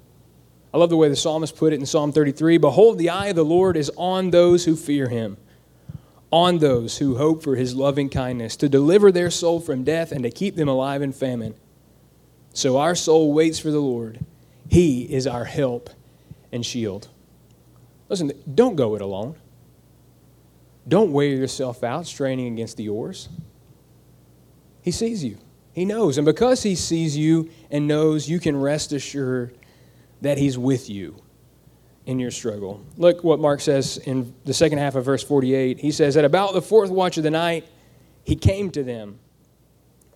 I 0.74 0.78
love 0.78 0.88
the 0.88 0.96
way 0.96 1.08
the 1.08 1.16
psalmist 1.16 1.56
put 1.56 1.74
it 1.74 1.80
in 1.80 1.86
Psalm 1.86 2.12
33 2.12 2.56
Behold, 2.56 2.98
the 2.98 3.10
eye 3.10 3.26
of 3.26 3.36
the 3.36 3.44
Lord 3.44 3.76
is 3.76 3.90
on 3.96 4.30
those 4.30 4.64
who 4.64 4.74
fear 4.74 5.08
him, 5.08 5.36
on 6.32 6.58
those 6.58 6.98
who 6.98 7.16
hope 7.16 7.42
for 7.42 7.54
his 7.54 7.76
loving 7.76 8.08
kindness, 8.08 8.56
to 8.56 8.68
deliver 8.68 9.12
their 9.12 9.30
soul 9.30 9.60
from 9.60 9.84
death 9.84 10.10
and 10.10 10.24
to 10.24 10.30
keep 10.30 10.56
them 10.56 10.68
alive 10.68 11.02
in 11.02 11.12
famine. 11.12 11.54
So 12.54 12.78
our 12.78 12.94
soul 12.94 13.32
waits 13.32 13.58
for 13.58 13.70
the 13.70 13.80
Lord. 13.80 14.24
He 14.68 15.02
is 15.02 15.26
our 15.26 15.44
help 15.44 15.90
and 16.50 16.64
shield. 16.64 17.08
Listen, 18.08 18.32
don't 18.52 18.76
go 18.76 18.94
it 18.94 19.02
alone. 19.02 19.36
Don't 20.88 21.12
wear 21.12 21.28
yourself 21.28 21.84
out 21.84 22.06
straining 22.06 22.52
against 22.52 22.76
the 22.76 22.88
oars. 22.88 23.28
He 24.80 24.90
sees 24.90 25.22
you. 25.22 25.38
He 25.72 25.84
knows. 25.84 26.18
And 26.18 26.24
because 26.24 26.62
he 26.62 26.74
sees 26.74 27.16
you 27.16 27.50
and 27.70 27.86
knows, 27.86 28.28
you 28.28 28.40
can 28.40 28.56
rest 28.56 28.92
assured 28.92 29.56
that 30.22 30.38
He's 30.38 30.56
with 30.56 30.88
you 30.88 31.21
in 32.06 32.18
your 32.18 32.30
struggle. 32.30 32.84
Look 32.96 33.22
what 33.22 33.38
Mark 33.38 33.60
says 33.60 33.98
in 33.98 34.34
the 34.44 34.54
second 34.54 34.78
half 34.78 34.94
of 34.94 35.04
verse 35.04 35.22
48. 35.22 35.78
He 35.78 35.92
says, 35.92 36.16
At 36.16 36.24
about 36.24 36.54
the 36.54 36.62
fourth 36.62 36.90
watch 36.90 37.16
of 37.16 37.22
the 37.22 37.30
night, 37.30 37.66
He 38.24 38.36
came 38.36 38.70
to 38.72 38.82
them, 38.82 39.18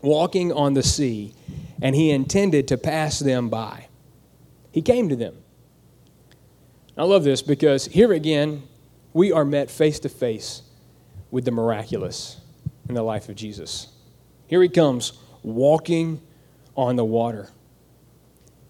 walking 0.02 0.52
on 0.52 0.75
the 0.75 0.83
sea, 0.83 1.35
and 1.81 1.95
He 1.95 2.11
intended 2.11 2.69
to 2.69 2.76
pass 2.76 3.19
them 3.19 3.49
by. 3.49 3.88
He 4.73 4.83
came 4.83 5.09
to 5.09 5.16
them. 5.16 5.37
I 6.99 7.05
love 7.05 7.25
this 7.25 7.43
because 7.43 7.87
here 7.87 8.12
again, 8.12 8.62
we 9.12 9.33
are 9.33 9.45
met 9.45 9.71
face 9.71 10.00
to 10.00 10.09
face 10.09 10.62
with 11.31 11.45
the 11.45 11.50
miraculous 11.50 12.40
in 12.88 12.95
the 12.95 13.02
life 13.02 13.28
of 13.28 13.37
Jesus. 13.37 13.88
Here 14.47 14.62
he 14.62 14.69
comes, 14.69 15.12
walking 15.43 16.21
on 16.76 16.97
the 16.97 17.05
water. 17.05 17.50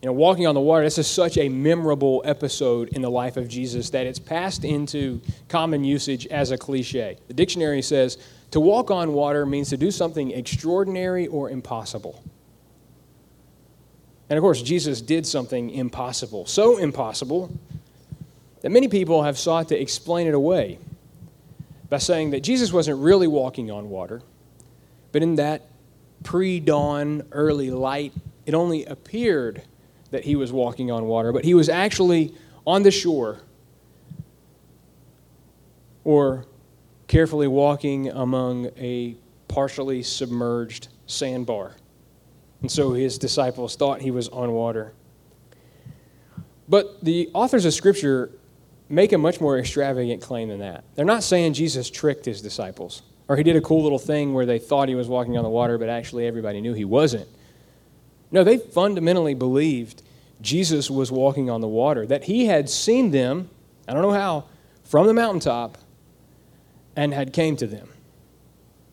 You 0.07 0.13
know, 0.13 0.19
walking 0.19 0.47
on 0.47 0.55
the 0.55 0.61
water, 0.61 0.85
this 0.85 0.99
is 0.99 1.09
such 1.09 1.37
a 1.37 1.49
memorable 1.49 2.23
episode 2.25 2.91
in 2.91 3.03
the 3.03 3.11
life 3.11 3.37
of 3.37 3.49
Jesus 3.49 3.91
that 3.91 4.07
it's 4.07 4.21
passed 4.21 4.65
into 4.65 5.21
common 5.49 5.83
usage 5.83 6.29
as 6.29 6.53
a 6.53 6.57
cliche. 6.57 7.19
The 7.27 7.35
dictionary 7.35 7.83
says 7.83 8.17
to 8.53 8.61
walk 8.61 8.93
on 8.93 9.15
water 9.15 9.45
means 9.45 9.69
to 9.71 9.77
do 9.77 9.91
something 9.91 10.31
extraordinary 10.31 11.27
or 11.27 11.51
impossible. 11.51 12.23
And 14.31 14.39
of 14.39 14.43
course, 14.43 14.63
Jesus 14.63 15.01
did 15.01 15.27
something 15.27 15.71
impossible, 15.71 16.47
so 16.47 16.77
impossible 16.77 17.51
that 18.61 18.71
many 18.71 18.87
people 18.87 19.25
have 19.25 19.37
sought 19.37 19.71
to 19.71 19.77
explain 19.77 20.29
it 20.29 20.35
away 20.35 20.79
by 21.91 21.99
saying 21.99 22.31
that 22.31 22.45
Jesus 22.45 22.73
wasn't 22.73 23.01
really 23.01 23.27
walking 23.27 23.73
on 23.73 23.91
water, 23.91 24.23
but 25.11 25.25
in 25.25 25.35
that 25.35 25.63
pre 26.23 26.61
dawn, 26.61 27.25
early 27.33 27.73
light, 27.73 28.13
it 28.47 28.55
only 28.55 28.85
appeared 28.85 29.63
that 30.11 30.25
he 30.25 30.37
was 30.37 30.53
walking 30.53 30.91
on 30.91 31.07
water, 31.07 31.33
but 31.33 31.45
he 31.45 31.55
was 31.55 31.69
actually 31.69 32.35
on 32.67 32.83
the 32.83 32.91
shore 32.91 33.41
or 36.05 36.47
carefully 37.09 37.49
walking 37.49 38.09
among 38.09 38.67
a 38.77 39.17
partially 39.49 40.03
submerged 40.03 40.89
sandbar. 41.07 41.77
And 42.63 42.71
so 42.71 42.93
his 42.93 43.19
disciples 43.19 43.77
thought 43.77 44.01
he 44.01 44.11
was 44.11 44.29
on 44.29 44.53
water. 44.53 44.93
But 46.69 47.05
the 47.05 47.31
authors 47.33 47.65
of 47.65 47.75
Scripture 47.75 48.31
make 48.89 49.13
a 49.13 49.19
much 49.19 49.41
more 49.41 49.59
extravagant 49.59 50.23
claim 50.23 50.49
than 50.49 50.61
that. 50.61 50.85
They're 50.95 51.05
not 51.05 51.23
saying 51.23 51.55
Jesus 51.55 51.91
tricked 51.91 52.25
his 52.25 52.41
disciples 52.41 53.03
or 53.29 53.37
he 53.37 53.43
did 53.43 53.57
a 53.57 53.61
cool 53.61 53.83
little 53.83 53.99
thing 53.99 54.35
where 54.35 54.47
they 54.47 54.59
thought 54.59 54.89
he 54.89 54.95
was 54.95 55.09
walking 55.09 55.37
on 55.37 55.43
the 55.43 55.51
water, 55.51 55.79
but 55.79 55.89
actually 55.89 56.27
everybody 56.27 56.61
knew 56.61 56.75
he 56.75 56.85
wasn't. 56.85 57.29
No, 58.31 58.45
they 58.45 58.59
fundamentally 58.59 59.35
believed 59.35 60.03
Jesus 60.41 60.91
was 60.91 61.11
walking 61.11 61.49
on 61.49 61.61
the 61.61 61.69
water, 61.69 62.07
that 62.07 62.25
he 62.25 62.47
had 62.47 62.69
seen 62.69 63.11
them, 63.11 63.49
I 63.89 63.93
don't 63.93 64.03
know 64.03 64.13
how, 64.13 64.45
from 64.85 65.07
the 65.07 65.15
mountaintop 65.15 65.79
and 66.95 67.13
had 67.13 67.33
came 67.33 67.57
to 67.57 67.67
them. 67.67 67.89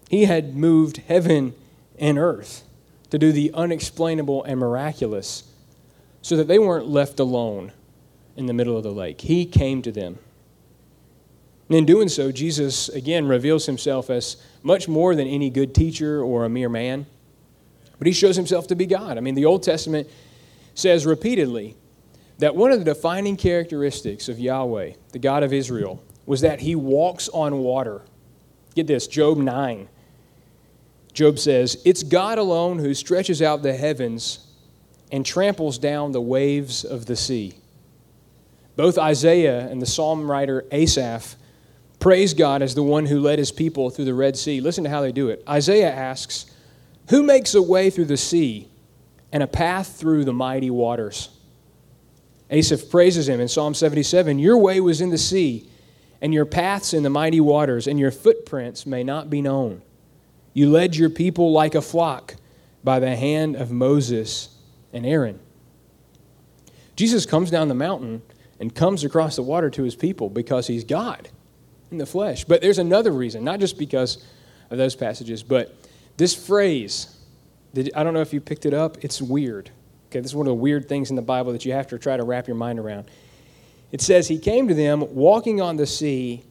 He 0.09 0.25
had 0.25 0.55
moved 0.55 0.97
heaven 0.97 1.53
and 1.97 2.17
earth 2.17 2.63
to 3.09 3.17
do 3.17 3.31
the 3.31 3.51
unexplainable 3.53 4.43
and 4.43 4.59
miraculous 4.59 5.43
so 6.21 6.35
that 6.37 6.47
they 6.47 6.59
weren't 6.59 6.87
left 6.87 7.19
alone 7.19 7.71
in 8.35 8.45
the 8.45 8.53
middle 8.53 8.77
of 8.77 8.83
the 8.83 8.91
lake. 8.91 9.21
He 9.21 9.45
came 9.45 9.81
to 9.81 9.91
them. 9.91 10.19
And 11.69 11.77
in 11.77 11.85
doing 11.85 12.09
so, 12.09 12.31
Jesus 12.31 12.89
again 12.89 13.27
reveals 13.27 13.65
himself 13.65 14.09
as 14.09 14.37
much 14.61 14.87
more 14.87 15.15
than 15.15 15.27
any 15.27 15.49
good 15.49 15.73
teacher 15.73 16.21
or 16.21 16.45
a 16.45 16.49
mere 16.49 16.69
man, 16.69 17.05
but 18.03 18.07
he 18.07 18.11
shows 18.11 18.35
himself 18.35 18.67
to 18.67 18.75
be 18.75 18.85
God. 18.85 19.17
I 19.17 19.21
mean, 19.21 19.33
the 19.33 19.45
Old 19.45 19.63
Testament 19.63 20.09
says 20.75 21.05
repeatedly 21.05 21.77
that 22.39 22.53
one 22.53 22.69
of 22.73 22.79
the 22.79 22.83
defining 22.83 23.37
characteristics 23.37 24.27
of 24.27 24.37
Yahweh, 24.37 24.95
the 25.13 25.19
God 25.19 25.41
of 25.41 25.53
Israel, 25.53 26.03
was 26.25 26.41
that 26.41 26.59
he 26.59 26.75
walks 26.75 27.29
on 27.29 27.59
water. 27.59 28.01
Get 28.75 28.87
this, 28.87 29.07
Job 29.07 29.37
9. 29.37 29.87
Job 31.13 31.39
says, 31.39 31.81
It's 31.85 32.03
God 32.03 32.39
alone 32.39 32.79
who 32.79 32.93
stretches 32.93 33.41
out 33.41 33.63
the 33.63 33.73
heavens 33.73 34.47
and 35.09 35.25
tramples 35.25 35.77
down 35.77 36.11
the 36.11 36.19
waves 36.19 36.83
of 36.83 37.05
the 37.05 37.15
sea. 37.15 37.53
Both 38.75 38.97
Isaiah 38.97 39.65
and 39.69 39.81
the 39.81 39.85
psalm 39.85 40.29
writer 40.29 40.65
Asaph 40.73 41.37
praise 41.99 42.33
God 42.33 42.61
as 42.61 42.75
the 42.75 42.83
one 42.83 43.05
who 43.05 43.21
led 43.21 43.39
his 43.39 43.53
people 43.53 43.89
through 43.89 44.03
the 44.03 44.13
Red 44.13 44.35
Sea. 44.35 44.59
Listen 44.59 44.83
to 44.83 44.89
how 44.89 44.99
they 44.99 45.13
do 45.13 45.29
it. 45.29 45.41
Isaiah 45.47 45.89
asks, 45.89 46.47
Who 47.09 47.23
makes 47.23 47.53
a 47.53 47.61
way 47.61 47.89
through 47.89 48.05
the 48.05 48.17
sea 48.17 48.69
and 49.31 49.43
a 49.43 49.47
path 49.47 49.95
through 49.95 50.25
the 50.25 50.33
mighty 50.33 50.69
waters? 50.69 51.29
Asaph 52.49 52.89
praises 52.89 53.27
him 53.27 53.39
in 53.39 53.47
Psalm 53.47 53.73
77 53.73 54.39
Your 54.39 54.57
way 54.57 54.79
was 54.79 55.01
in 55.01 55.09
the 55.09 55.17
sea, 55.17 55.67
and 56.21 56.33
your 56.33 56.45
paths 56.45 56.93
in 56.93 57.03
the 57.03 57.09
mighty 57.09 57.41
waters, 57.41 57.87
and 57.87 57.99
your 57.99 58.11
footprints 58.11 58.85
may 58.85 59.03
not 59.03 59.29
be 59.29 59.41
known. 59.41 59.81
You 60.53 60.69
led 60.69 60.95
your 60.95 61.09
people 61.09 61.51
like 61.51 61.75
a 61.75 61.81
flock 61.81 62.35
by 62.83 62.99
the 62.99 63.15
hand 63.15 63.55
of 63.55 63.71
Moses 63.71 64.55
and 64.93 65.05
Aaron. 65.05 65.39
Jesus 66.95 67.25
comes 67.25 67.49
down 67.49 67.69
the 67.69 67.75
mountain 67.75 68.21
and 68.59 68.73
comes 68.73 69.03
across 69.03 69.35
the 69.35 69.41
water 69.41 69.69
to 69.71 69.83
his 69.83 69.95
people 69.95 70.29
because 70.29 70.67
he's 70.67 70.83
God 70.83 71.29
in 71.91 71.97
the 71.97 72.05
flesh. 72.05 72.45
But 72.45 72.61
there's 72.61 72.77
another 72.77 73.11
reason, 73.11 73.43
not 73.43 73.59
just 73.59 73.79
because 73.79 74.23
of 74.69 74.77
those 74.77 74.95
passages, 74.95 75.41
but 75.41 75.75
this 76.17 76.35
phrase, 76.35 77.17
I 77.95 78.03
don't 78.03 78.13
know 78.13 78.21
if 78.21 78.33
you 78.33 78.41
picked 78.41 78.65
it 78.65 78.73
up, 78.73 79.03
it's 79.03 79.21
weird. 79.21 79.71
Okay, 80.09 80.19
this 80.19 80.31
is 80.31 80.35
one 80.35 80.45
of 80.45 80.51
the 80.51 80.55
weird 80.55 80.87
things 80.87 81.09
in 81.09 81.15
the 81.15 81.23
Bible 81.23 81.51
that 81.53 81.65
you 81.65 81.73
have 81.73 81.87
to 81.87 81.97
try 81.97 82.17
to 82.17 82.23
wrap 82.23 82.47
your 82.47 82.55
mind 82.55 82.79
around. 82.79 83.09
It 83.91 84.01
says, 84.01 84.27
He 84.27 84.37
came 84.37 84.67
to 84.67 84.73
them 84.73 85.15
walking 85.15 85.59
on 85.59 85.77
the 85.77 85.87
sea, 85.87 86.43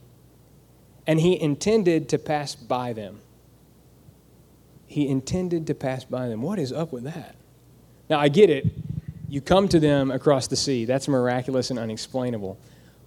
and 1.07 1.21
He 1.21 1.41
intended 1.41 2.09
to 2.09 2.19
pass 2.19 2.55
by 2.55 2.93
them. 2.93 3.21
He 4.87 5.09
intended 5.09 5.67
to 5.69 5.75
pass 5.75 6.05
by 6.05 6.29
them. 6.29 6.43
What 6.43 6.59
is 6.59 6.73
up 6.73 6.93
with 6.93 7.05
that? 7.05 7.37
Now, 8.11 8.19
I 8.19 8.29
get 8.29 8.51
it. 8.51 8.67
You 9.29 9.41
come 9.41 9.69
to 9.69 9.81
them 9.81 10.11
across 10.11 10.49
the 10.49 10.57
sea. 10.57 10.85
That's 10.85 11.09
miraculous 11.09 11.71
and 11.71 11.79
unexplainable. 11.79 12.59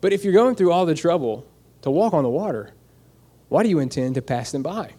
But 0.02 0.14
if 0.14 0.24
you're 0.24 0.34
going 0.34 0.56
through 0.56 0.72
all 0.72 0.86
the 0.86 0.96
trouble 0.96 1.46
to 1.84 1.92
walk 1.92 2.14
on 2.14 2.24
the 2.24 2.30
water, 2.30 2.72
why 3.50 3.62
do 3.62 3.70
you 3.70 3.80
intend 3.80 4.16
to 4.16 4.22
pass 4.22 4.52
them 4.52 4.64
by? 4.64 4.92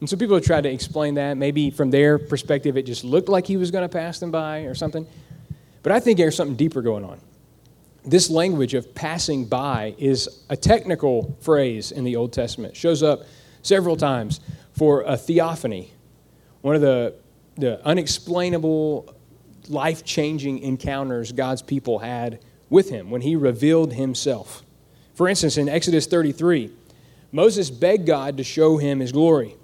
And 0.00 0.08
so 0.08 0.16
people 0.16 0.34
have 0.34 0.44
tried 0.44 0.62
to 0.62 0.70
explain 0.70 1.14
that. 1.14 1.36
Maybe 1.36 1.70
from 1.70 1.90
their 1.90 2.18
perspective, 2.18 2.76
it 2.76 2.86
just 2.86 3.04
looked 3.04 3.28
like 3.28 3.46
he 3.46 3.58
was 3.58 3.70
going 3.70 3.82
to 3.82 3.88
pass 3.88 4.18
them 4.18 4.30
by 4.30 4.60
or 4.60 4.74
something. 4.74 5.06
But 5.82 5.92
I 5.92 6.00
think 6.00 6.18
there's 6.18 6.34
something 6.34 6.56
deeper 6.56 6.82
going 6.82 7.04
on. 7.04 7.20
This 8.04 8.30
language 8.30 8.72
of 8.72 8.94
passing 8.94 9.44
by 9.44 9.94
is 9.98 10.44
a 10.48 10.56
technical 10.56 11.36
phrase 11.40 11.92
in 11.92 12.04
the 12.04 12.16
Old 12.16 12.32
Testament. 12.32 12.72
It 12.72 12.76
shows 12.78 13.02
up 13.02 13.24
several 13.62 13.96
times 13.96 14.40
for 14.72 15.02
a 15.02 15.18
theophany, 15.18 15.92
one 16.62 16.74
of 16.74 16.80
the, 16.80 17.14
the 17.56 17.84
unexplainable, 17.86 19.14
life 19.68 20.02
changing 20.02 20.60
encounters 20.60 21.32
God's 21.32 21.60
people 21.60 21.98
had 21.98 22.40
with 22.70 22.88
him 22.88 23.10
when 23.10 23.20
he 23.20 23.36
revealed 23.36 23.92
himself. 23.92 24.62
For 25.14 25.28
instance, 25.28 25.58
in 25.58 25.68
Exodus 25.68 26.06
33, 26.06 26.72
Moses 27.32 27.68
begged 27.68 28.06
God 28.06 28.38
to 28.38 28.44
show 28.44 28.78
him 28.78 29.00
his 29.00 29.12
glory 29.12 29.56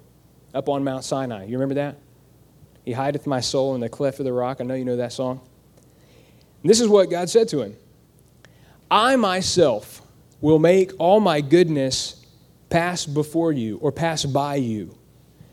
up 0.57 0.69
on 0.69 0.83
Mount 0.83 1.05
Sinai. 1.05 1.45
You 1.45 1.53
remember 1.53 1.75
that? 1.75 1.99
He 2.85 2.93
hideth 2.93 3.27
my 3.27 3.41
soul 3.41 3.75
in 3.75 3.81
the 3.81 3.89
cleft 3.89 4.19
of 4.21 4.25
the 4.25 4.33
rock. 4.33 4.61
I 4.61 4.65
know 4.65 4.75
you 4.75 4.85
know 4.85 4.97
that 4.97 5.13
song. 5.13 5.41
And 6.63 6.71
this 6.71 6.81
is 6.81 6.89
what 6.89 7.11
God 7.11 7.29
said 7.29 7.49
to 7.49 7.63
him 7.63 7.77
I 8.91 9.17
myself 9.17 10.03
will 10.41 10.59
make 10.59 10.93
all 10.99 11.21
my 11.21 11.41
goodness 11.41 12.25
pass 12.71 13.05
before 13.05 13.53
you 13.53 13.77
or 13.79 13.93
pass 13.93 14.25
by 14.25 14.57
you. 14.57 14.97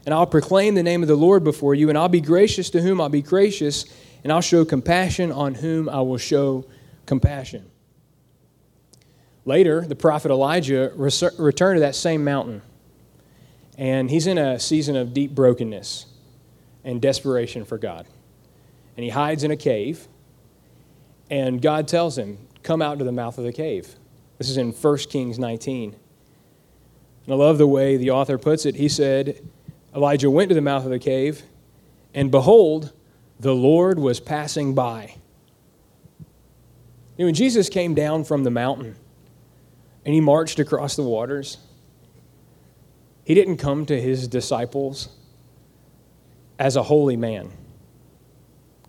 And 0.05 0.13
I'll 0.13 0.27
proclaim 0.27 0.75
the 0.75 0.83
name 0.83 1.01
of 1.01 1.07
the 1.07 1.15
Lord 1.15 1.43
before 1.43 1.75
you, 1.75 1.89
and 1.89 1.97
I'll 1.97 2.09
be 2.09 2.21
gracious 2.21 2.69
to 2.71 2.81
whom 2.81 2.99
I'll 2.99 3.09
be 3.09 3.21
gracious, 3.21 3.85
and 4.23 4.31
I'll 4.31 4.41
show 4.41 4.65
compassion 4.65 5.31
on 5.31 5.55
whom 5.55 5.87
I 5.87 6.01
will 6.01 6.17
show 6.17 6.65
compassion. 7.05 7.69
Later, 9.45 9.81
the 9.81 9.95
prophet 9.95 10.31
Elijah 10.31 10.91
returned 10.95 11.77
to 11.77 11.79
that 11.81 11.95
same 11.95 12.23
mountain 12.23 12.61
and 13.77 14.09
he's 14.09 14.27
in 14.27 14.37
a 14.37 14.59
season 14.59 14.95
of 14.95 15.13
deep 15.13 15.31
brokenness 15.31 16.05
and 16.83 17.01
desperation 17.01 17.65
for 17.65 17.77
God. 17.77 18.05
And 18.95 19.03
he 19.03 19.09
hides 19.09 19.43
in 19.43 19.51
a 19.51 19.57
cave. 19.57 20.07
And 21.29 21.61
God 21.61 21.87
tells 21.87 22.17
him, 22.17 22.37
Come 22.61 22.81
out 22.81 22.99
to 22.99 23.05
the 23.05 23.11
mouth 23.11 23.37
of 23.37 23.43
the 23.43 23.51
cave. 23.51 23.95
This 24.37 24.49
is 24.49 24.57
in 24.57 24.71
1 24.71 24.97
Kings 25.09 25.39
19. 25.39 25.95
And 27.25 27.33
I 27.33 27.35
love 27.35 27.57
the 27.57 27.67
way 27.67 27.97
the 27.97 28.11
author 28.11 28.37
puts 28.37 28.65
it. 28.65 28.75
He 28.75 28.89
said, 28.89 29.41
Elijah 29.95 30.29
went 30.29 30.49
to 30.49 30.55
the 30.55 30.61
mouth 30.61 30.85
of 30.85 30.91
the 30.91 30.99
cave, 30.99 31.43
and 32.13 32.31
behold, 32.31 32.91
the 33.39 33.53
Lord 33.53 33.99
was 33.99 34.19
passing 34.19 34.73
by. 34.73 35.15
You 37.17 37.25
know, 37.25 37.25
when 37.25 37.35
Jesus 37.35 37.69
came 37.69 37.93
down 37.93 38.23
from 38.23 38.43
the 38.43 38.49
mountain 38.49 38.95
and 40.05 40.13
he 40.13 40.21
marched 40.21 40.59
across 40.59 40.95
the 40.95 41.03
waters, 41.03 41.57
he 43.23 43.33
didn't 43.33 43.57
come 43.57 43.85
to 43.85 43.99
his 43.99 44.27
disciples 44.27 45.09
as 46.59 46.75
a 46.75 46.83
holy 46.83 47.17
man, 47.17 47.51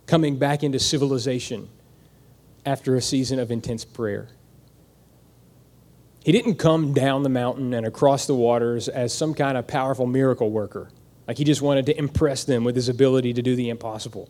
coming 0.05 0.37
back 0.37 0.63
into 0.63 0.79
civilization 0.79 1.69
after 2.65 2.95
a 2.95 3.01
season 3.01 3.39
of 3.39 3.51
intense 3.51 3.85
prayer. 3.85 4.29
He 6.23 6.31
didn't 6.31 6.55
come 6.55 6.93
down 6.93 7.21
the 7.23 7.29
mountain 7.29 7.73
and 7.73 7.85
across 7.85 8.25
the 8.25 8.33
waters 8.33 8.87
as 8.87 9.13
some 9.13 9.35
kind 9.35 9.57
of 9.57 9.67
powerful 9.67 10.07
miracle 10.07 10.49
worker, 10.49 10.89
like 11.27 11.37
he 11.37 11.43
just 11.43 11.61
wanted 11.61 11.85
to 11.85 11.97
impress 11.97 12.43
them 12.43 12.63
with 12.63 12.75
his 12.75 12.89
ability 12.89 13.33
to 13.33 13.41
do 13.41 13.55
the 13.55 13.69
impossible. 13.69 14.29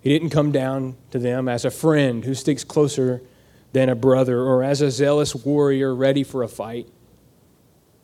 He 0.00 0.10
didn't 0.10 0.30
come 0.30 0.52
down 0.52 0.96
to 1.10 1.18
them 1.18 1.48
as 1.48 1.64
a 1.64 1.70
friend 1.70 2.24
who 2.24 2.32
sticks 2.32 2.62
closer 2.62 3.22
than 3.72 3.88
a 3.88 3.96
brother 3.96 4.40
or 4.40 4.62
as 4.62 4.80
a 4.80 4.90
zealous 4.90 5.34
warrior 5.34 5.92
ready 5.92 6.22
for 6.22 6.44
a 6.44 6.48
fight. 6.48 6.88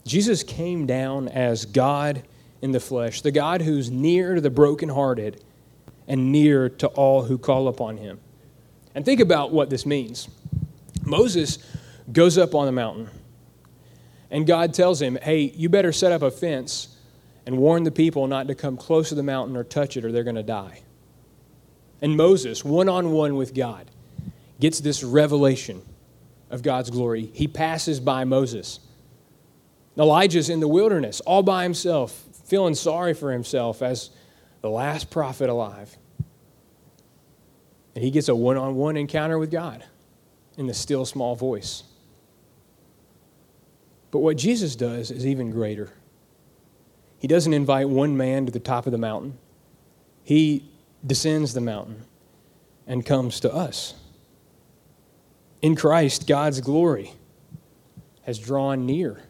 Jesus 0.05 0.43
came 0.43 0.87
down 0.87 1.29
as 1.29 1.65
God 1.65 2.23
in 2.61 2.73
the 2.73 2.81
flesh, 2.81 3.21
the 3.21 3.31
God 3.31 3.63
who's 3.63 3.91
near 3.91 4.35
to 4.35 4.41
the 4.41 4.51
brokenhearted 4.51 5.43
and 6.09 6.33
near 6.33 6.69
to 6.69 6.87
all 6.89 7.23
who 7.23 7.39
call 7.39 7.69
upon 7.69 7.97
him. 7.97 8.21
And 8.95 9.05
think 9.05 9.21
about 9.21 9.53
what 9.53 9.71
this 9.71 9.87
means. 9.87 10.29
Moses 11.05 11.59
goes 12.13 12.39
up 12.39 12.55
on 12.55 12.67
the 12.67 12.73
mountain, 12.73 13.09
and 14.31 14.47
God 14.47 14.75
tells 14.75 15.01
him, 15.01 15.19
Hey, 15.23 15.53
you 15.57 15.69
better 15.69 15.93
set 15.93 16.13
up 16.13 16.23
a 16.23 16.31
fence 16.31 16.97
and 17.47 17.59
warn 17.59 17.83
the 17.83 17.91
people 17.91 18.27
not 18.27 18.49
to 18.49 18.55
come 18.55 18.77
close 18.77 19.09
to 19.09 19.15
the 19.15 19.23
mountain 19.23 19.57
or 19.57 19.65
touch 19.65 19.97
it, 19.97 20.05
or 20.05 20.13
they're 20.13 20.25
going 20.25 20.37
to 20.37 20.43
die. 20.43 20.83
And 22.01 22.17
Moses, 22.17 22.65
one 22.65 22.89
on 22.89 23.13
one 23.13 23.37
with 23.37 23.55
God, 23.55 23.91
gets 24.61 24.81
this 24.81 25.03
revelation 25.03 25.83
of 26.51 26.63
God's 26.63 26.91
glory. 26.91 27.31
He 27.33 27.49
passes 27.49 27.99
by 28.01 28.25
Moses. 28.25 28.81
Elijah's 29.99 30.49
in 30.49 30.61
the 30.61 30.69
wilderness 30.69 31.21
all 31.21 31.43
by 31.43 31.63
himself, 31.63 32.13
feeling 32.47 32.75
sorry 32.75 33.15
for 33.15 33.33
himself 33.33 33.83
as 33.83 34.11
the 34.61 34.71
last 34.71 35.11
prophet 35.11 35.49
alive. 35.49 35.97
And 37.95 38.03
he 38.03 38.11
gets 38.11 38.29
a 38.29 38.35
one 38.35 38.57
on 38.57 38.75
one 38.75 38.97
encounter 38.97 39.39
with 39.39 39.51
God 39.51 39.85
in 40.57 40.67
the 40.67 40.75
still 40.75 41.05
small 41.05 41.37
voice. 41.37 41.85
But 44.11 44.21
what 44.21 44.37
Jesus 44.37 44.77
does 44.77 45.11
is 45.11 45.27
even 45.27 45.51
greater. 45.51 45.93
He 47.19 47.29
doesn't 47.29 47.53
invite 47.53 47.89
one 47.89 48.17
man 48.17 48.47
to 48.47 48.53
the 48.53 48.61
top 48.61 48.87
of 48.87 48.93
the 48.93 48.99
mountain, 48.99 49.39
he 50.25 50.69
descends 51.05 51.53
the 51.53 51.61
mountain 51.61 52.05
and 52.87 53.05
comes 53.05 53.41
to 53.41 53.53
us. 53.53 53.95
In 55.61 55.77
Christ, 55.77 56.27
God's 56.27 56.61
glory 56.61 57.13
has 58.23 58.39
drawn 58.39 58.87
near 58.87 59.23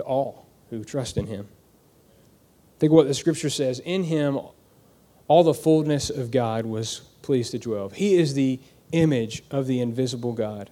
to 0.00 0.06
all 0.06 0.46
who 0.70 0.82
trust 0.82 1.16
in 1.16 1.26
him. 1.26 1.48
Think 2.78 2.92
what 2.92 3.06
the 3.06 3.14
scripture 3.14 3.50
says 3.50 3.78
In 3.80 4.04
him, 4.04 4.38
all 5.28 5.44
the 5.44 5.54
fullness 5.54 6.10
of 6.10 6.30
God 6.30 6.66
was 6.66 7.00
pleased 7.22 7.52
to 7.52 7.58
dwell. 7.58 7.90
He 7.90 8.16
is 8.16 8.34
the 8.34 8.58
image 8.92 9.42
of 9.50 9.66
the 9.66 9.80
invisible 9.80 10.32
God. 10.32 10.70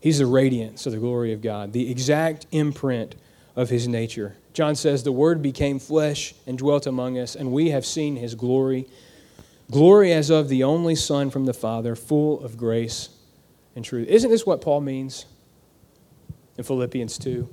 He's 0.00 0.18
the 0.18 0.26
radiance 0.26 0.86
of 0.86 0.92
the 0.92 0.98
glory 0.98 1.32
of 1.32 1.42
God, 1.42 1.72
the 1.72 1.90
exact 1.90 2.46
imprint 2.52 3.14
of 3.56 3.70
his 3.70 3.88
nature. 3.88 4.36
John 4.52 4.76
says, 4.76 5.02
The 5.02 5.12
Word 5.12 5.42
became 5.42 5.78
flesh 5.78 6.34
and 6.46 6.56
dwelt 6.56 6.86
among 6.86 7.18
us, 7.18 7.34
and 7.34 7.50
we 7.50 7.70
have 7.70 7.84
seen 7.84 8.16
his 8.16 8.34
glory. 8.34 8.86
Glory 9.70 10.12
as 10.12 10.30
of 10.30 10.48
the 10.48 10.62
only 10.62 10.94
Son 10.94 11.30
from 11.30 11.46
the 11.46 11.54
Father, 11.54 11.96
full 11.96 12.44
of 12.44 12.56
grace 12.56 13.08
and 13.74 13.84
truth. 13.84 14.06
Isn't 14.08 14.30
this 14.30 14.46
what 14.46 14.60
Paul 14.60 14.82
means 14.82 15.24
in 16.56 16.64
Philippians 16.64 17.18
2? 17.18 17.48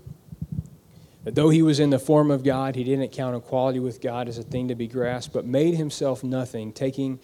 That 1.23 1.35
though 1.35 1.49
he 1.49 1.61
was 1.61 1.79
in 1.79 1.91
the 1.91 1.99
form 1.99 2.31
of 2.31 2.43
God, 2.43 2.75
he 2.75 2.83
didn't 2.83 3.11
count 3.11 3.35
equality 3.35 3.79
with 3.79 4.01
God 4.01 4.27
as 4.27 4.37
a 4.37 4.43
thing 4.43 4.67
to 4.69 4.75
be 4.75 4.87
grasped, 4.87 5.33
but 5.33 5.45
made 5.45 5.75
himself 5.75 6.23
nothing, 6.23 6.73
taking 6.73 7.19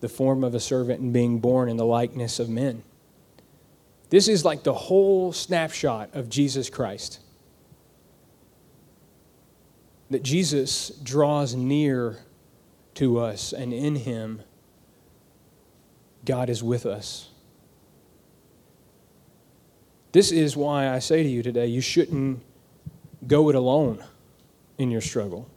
the 0.00 0.08
form 0.08 0.44
of 0.44 0.54
a 0.54 0.60
servant 0.60 1.00
and 1.00 1.12
being 1.12 1.40
born 1.40 1.68
in 1.68 1.76
the 1.76 1.84
likeness 1.84 2.38
of 2.38 2.48
men. 2.48 2.82
This 4.10 4.28
is 4.28 4.44
like 4.44 4.62
the 4.62 4.74
whole 4.74 5.32
snapshot 5.32 6.10
of 6.14 6.28
Jesus 6.28 6.70
Christ. 6.70 7.20
That 10.10 10.22
Jesus 10.22 10.90
draws 11.02 11.54
near 11.54 12.18
to 12.94 13.18
us, 13.18 13.52
and 13.52 13.72
in 13.72 13.96
him, 13.96 14.42
God 16.24 16.50
is 16.50 16.62
with 16.62 16.86
us. 16.86 17.29
This 20.12 20.32
is 20.32 20.56
why 20.56 20.88
I 20.88 20.98
say 20.98 21.22
to 21.22 21.28
you 21.28 21.42
today 21.42 21.66
you 21.66 21.80
shouldn't 21.80 22.42
go 23.26 23.48
it 23.48 23.54
alone 23.54 24.04
in 24.78 24.90
your 24.90 25.00
struggle. 25.00 25.48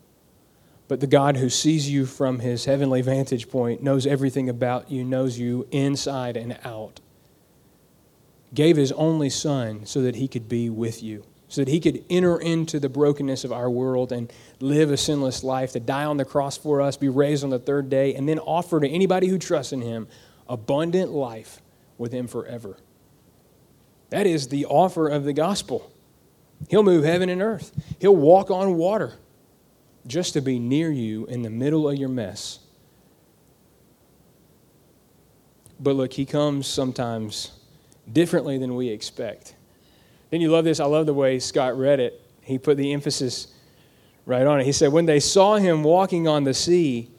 But 0.87 0.99
the 0.99 1.07
God 1.07 1.37
who 1.37 1.49
sees 1.49 1.89
you 1.89 2.05
from 2.05 2.39
his 2.39 2.65
heavenly 2.65 3.01
vantage 3.01 3.49
point, 3.49 3.81
knows 3.81 4.05
everything 4.05 4.49
about 4.49 4.91
you, 4.91 5.03
knows 5.03 5.39
you 5.39 5.67
inside 5.71 6.37
and 6.37 6.59
out, 6.63 6.99
gave 8.53 8.77
his 8.77 8.91
only 8.91 9.29
son 9.29 9.85
so 9.85 10.01
that 10.01 10.15
he 10.15 10.27
could 10.27 10.47
be 10.47 10.69
with 10.69 11.01
you, 11.01 11.25
so 11.47 11.61
that 11.63 11.71
he 11.71 11.79
could 11.79 12.03
enter 12.09 12.37
into 12.37 12.79
the 12.79 12.89
brokenness 12.89 13.43
of 13.43 13.51
our 13.51 13.69
world 13.69 14.11
and 14.11 14.31
live 14.59 14.91
a 14.91 14.97
sinless 14.97 15.43
life, 15.43 15.71
to 15.71 15.79
die 15.79 16.03
on 16.03 16.17
the 16.17 16.25
cross 16.25 16.57
for 16.57 16.81
us, 16.81 16.97
be 16.97 17.09
raised 17.09 17.43
on 17.43 17.49
the 17.49 17.59
third 17.59 17.89
day, 17.89 18.13
and 18.13 18.27
then 18.27 18.37
offer 18.39 18.79
to 18.79 18.87
anybody 18.87 19.27
who 19.27 19.39
trusts 19.39 19.73
in 19.73 19.81
him 19.81 20.07
abundant 20.47 21.11
life 21.11 21.61
with 21.97 22.11
him 22.11 22.27
forever. 22.27 22.77
That 24.13 24.27
is 24.27 24.49
the 24.49 24.67
offer 24.67 25.07
of 25.07 25.23
the 25.23 25.33
gospel. 25.33 25.91
He'll 26.69 26.83
move 26.83 27.03
heaven 27.03 27.29
and 27.29 27.41
earth. 27.41 27.71
He'll 27.99 28.15
walk 28.15 28.51
on 28.51 28.75
water 28.75 29.13
just 30.05 30.33
to 30.33 30.41
be 30.41 30.59
near 30.59 30.91
you 30.91 31.25
in 31.25 31.41
the 31.41 31.49
middle 31.49 31.89
of 31.89 31.97
your 31.97 32.09
mess. 32.09 32.59
But 35.79 35.95
look, 35.95 36.13
he 36.13 36.27
comes 36.27 36.67
sometimes 36.67 37.53
differently 38.11 38.59
than 38.59 38.75
we 38.75 38.89
expect. 38.89 39.55
Then 40.29 40.41
you 40.41 40.51
love 40.51 40.63
this. 40.63 40.79
I 40.79 40.85
love 40.85 41.07
the 41.07 41.13
way 41.15 41.39
Scott 41.39 41.75
read 41.75 41.99
it. 41.99 42.21
He 42.43 42.59
put 42.59 42.77
the 42.77 42.93
emphasis 42.93 43.47
right 44.27 44.45
on 44.45 44.59
it. 44.59 44.65
He 44.65 44.73
said, 44.73 44.91
When 44.91 45.07
they 45.07 45.19
saw 45.19 45.55
him 45.55 45.81
walking 45.81 46.27
on 46.27 46.43
the 46.43 46.53
sea, 46.53 47.09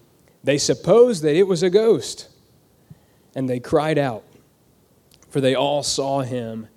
they 0.45 0.59
supposed 0.59 1.25
that 1.25 1.35
it 1.35 1.49
was 1.49 1.65
a 1.65 1.71
ghost, 1.71 2.29
and 3.35 3.51
they 3.51 3.59
cried 3.59 3.99
out, 3.99 4.23
for 5.29 5.41
they 5.41 5.57
all 5.57 5.83
saw 5.83 6.21
him 6.21 6.69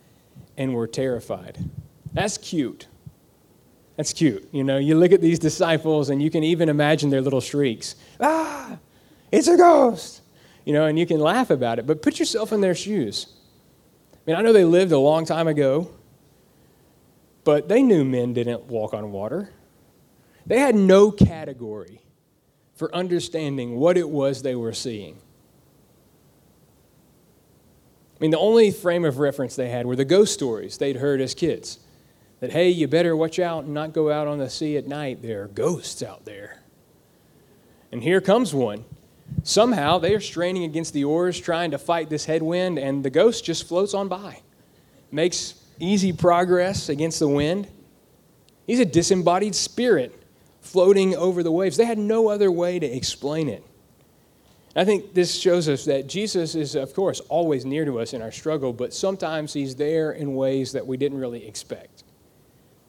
and 0.57 0.73
were 0.73 0.87
terrified. 0.87 1.57
That's 2.13 2.37
cute. 2.37 2.87
That's 3.95 4.13
cute. 4.13 4.47
You 4.51 4.63
know, 4.63 4.77
you 4.77 4.95
look 4.95 5.11
at 5.11 5.21
these 5.21 5.39
disciples 5.39 6.09
and 6.09 6.21
you 6.21 6.29
can 6.29 6.43
even 6.43 6.69
imagine 6.69 7.09
their 7.09 7.21
little 7.21 7.41
shrieks. 7.41 7.95
Ah, 8.19 8.77
it's 9.31 9.47
a 9.47 9.57
ghost. 9.57 10.21
You 10.65 10.73
know, 10.73 10.85
and 10.85 10.99
you 10.99 11.05
can 11.05 11.19
laugh 11.19 11.49
about 11.49 11.79
it, 11.79 11.87
but 11.87 12.01
put 12.01 12.19
yourself 12.19 12.51
in 12.51 12.61
their 12.61 12.75
shoes. 12.75 13.27
I 14.13 14.17
mean, 14.25 14.35
I 14.35 14.41
know 14.41 14.51
they 14.51 14.65
lived 14.65 14.91
a 14.91 14.99
long 14.99 15.25
time 15.25 15.47
ago, 15.47 15.89
but 17.43 17.69
they 17.69 17.81
knew 17.81 18.03
men 18.03 18.33
didn't 18.33 18.65
walk 18.65 18.93
on 18.93 19.11
water. 19.11 19.51
They 20.45 20.59
had 20.59 20.75
no 20.75 21.11
category 21.11 22.01
for 22.75 22.93
understanding 22.93 23.77
what 23.77 23.97
it 23.97 24.09
was 24.09 24.41
they 24.41 24.55
were 24.55 24.73
seeing. 24.73 25.17
I 28.17 28.19
mean, 28.19 28.31
the 28.31 28.39
only 28.39 28.71
frame 28.71 29.05
of 29.05 29.19
reference 29.19 29.55
they 29.55 29.69
had 29.69 29.85
were 29.85 29.95
the 29.95 30.05
ghost 30.05 30.33
stories 30.33 30.79
they'd 30.79 30.95
heard 30.95 31.21
as 31.21 31.35
kids 31.35 31.79
that, 32.39 32.51
hey, 32.51 32.69
you 32.69 32.87
better 32.87 33.15
watch 33.15 33.37
out 33.37 33.65
and 33.65 33.73
not 33.75 33.93
go 33.93 34.11
out 34.11 34.27
on 34.27 34.39
the 34.39 34.49
sea 34.49 34.75
at 34.75 34.87
night. 34.87 35.21
There 35.21 35.43
are 35.43 35.47
ghosts 35.47 36.01
out 36.01 36.25
there. 36.25 36.59
And 37.91 38.01
here 38.01 38.19
comes 38.19 38.55
one. 38.55 38.85
Somehow 39.43 39.99
they 39.99 40.15
are 40.15 40.19
straining 40.19 40.63
against 40.63 40.93
the 40.93 41.03
oars, 41.03 41.39
trying 41.39 41.71
to 41.71 41.77
fight 41.77 42.09
this 42.09 42.25
headwind, 42.25 42.79
and 42.79 43.03
the 43.03 43.09
ghost 43.09 43.45
just 43.45 43.67
floats 43.67 43.93
on 43.93 44.07
by, 44.07 44.41
makes 45.11 45.53
easy 45.79 46.11
progress 46.11 46.89
against 46.89 47.19
the 47.19 47.27
wind. 47.27 47.67
He's 48.65 48.79
a 48.79 48.85
disembodied 48.85 49.53
spirit 49.53 50.23
floating 50.61 51.15
over 51.15 51.43
the 51.43 51.51
waves. 51.51 51.77
They 51.77 51.85
had 51.85 51.97
no 51.97 52.29
other 52.29 52.51
way 52.51 52.79
to 52.79 52.85
explain 52.85 53.47
it. 53.47 53.63
I 54.77 54.85
think 54.85 55.15
this 55.15 55.35
shows 55.35 55.67
us 55.67 55.85
that 55.85 56.05
Jesus 56.05 56.53
is, 56.53 56.75
of 56.75 56.93
course, 56.93 57.19
always 57.21 57.65
near 57.65 57.83
to 57.83 57.99
us 57.99 58.13
in 58.13 58.21
our 58.21 58.31
struggle, 58.31 58.71
but 58.71 58.93
sometimes 58.93 59.51
he's 59.51 59.75
there 59.75 60.11
in 60.11 60.35
ways 60.35 60.73
that 60.73 60.85
we 60.85 60.97
didn't 60.97 61.17
really 61.17 61.47
expect. 61.47 62.03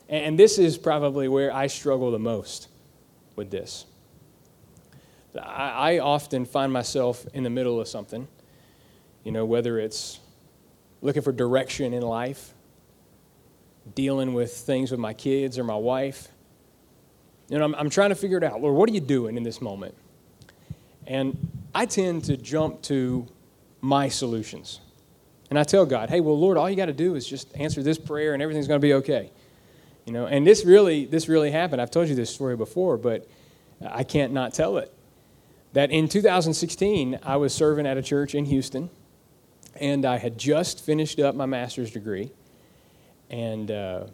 And 0.06 0.38
this 0.38 0.58
is 0.58 0.76
probably 0.76 1.28
where 1.28 1.50
I 1.50 1.66
struggle 1.66 2.10
the 2.10 2.18
most 2.18 2.68
with 3.36 3.50
this. 3.50 3.86
I, 5.42 5.98
often 5.98 6.44
find 6.44 6.70
myself 6.72 7.26
in 7.32 7.42
the 7.42 7.50
middle 7.50 7.80
of 7.80 7.88
something, 7.88 8.28
you 9.24 9.32
know, 9.32 9.46
whether 9.46 9.78
it's 9.78 10.20
looking 11.00 11.22
for 11.22 11.32
direction 11.32 11.94
in 11.94 12.02
life, 12.02 12.52
dealing 13.94 14.34
with 14.34 14.52
things 14.52 14.90
with 14.90 15.00
my 15.00 15.14
kids 15.14 15.58
or 15.58 15.64
my 15.64 15.76
wife. 15.76 16.28
You 17.48 17.58
know, 17.58 17.64
I'm, 17.64 17.74
I'm 17.76 17.90
trying 17.90 18.10
to 18.10 18.14
figure 18.14 18.36
it 18.36 18.44
out. 18.44 18.60
Lord, 18.60 18.74
what 18.74 18.90
are 18.90 18.92
you 18.92 19.00
doing 19.00 19.38
in 19.38 19.42
this 19.42 19.62
moment? 19.62 19.94
And 21.06 21.57
I 21.78 21.86
tend 21.86 22.24
to 22.24 22.36
jump 22.36 22.82
to 22.82 23.24
my 23.80 24.08
solutions. 24.08 24.80
And 25.48 25.56
I 25.56 25.62
tell 25.62 25.86
God, 25.86 26.10
hey, 26.10 26.18
well, 26.18 26.36
Lord, 26.36 26.56
all 26.56 26.68
you 26.68 26.74
got 26.74 26.86
to 26.86 26.92
do 26.92 27.14
is 27.14 27.24
just 27.24 27.56
answer 27.56 27.84
this 27.84 27.98
prayer 27.98 28.34
and 28.34 28.42
everything's 28.42 28.66
going 28.66 28.80
to 28.80 28.84
be 28.84 28.94
okay. 28.94 29.30
You 30.04 30.12
know, 30.12 30.26
and 30.26 30.44
this 30.44 30.64
really, 30.64 31.04
this 31.04 31.28
really 31.28 31.52
happened. 31.52 31.80
I've 31.80 31.92
told 31.92 32.08
you 32.08 32.16
this 32.16 32.34
story 32.34 32.56
before, 32.56 32.96
but 32.96 33.28
I 33.80 34.02
can't 34.02 34.32
not 34.32 34.54
tell 34.54 34.78
it. 34.78 34.92
That 35.72 35.92
in 35.92 36.08
2016, 36.08 37.20
I 37.22 37.36
was 37.36 37.54
serving 37.54 37.86
at 37.86 37.96
a 37.96 38.02
church 38.02 38.34
in 38.34 38.46
Houston, 38.46 38.90
and 39.80 40.04
I 40.04 40.18
had 40.18 40.36
just 40.36 40.84
finished 40.84 41.20
up 41.20 41.36
my 41.36 41.46
master's 41.46 41.92
degree, 41.92 42.32
and 43.30 43.70
uh, 43.70 44.06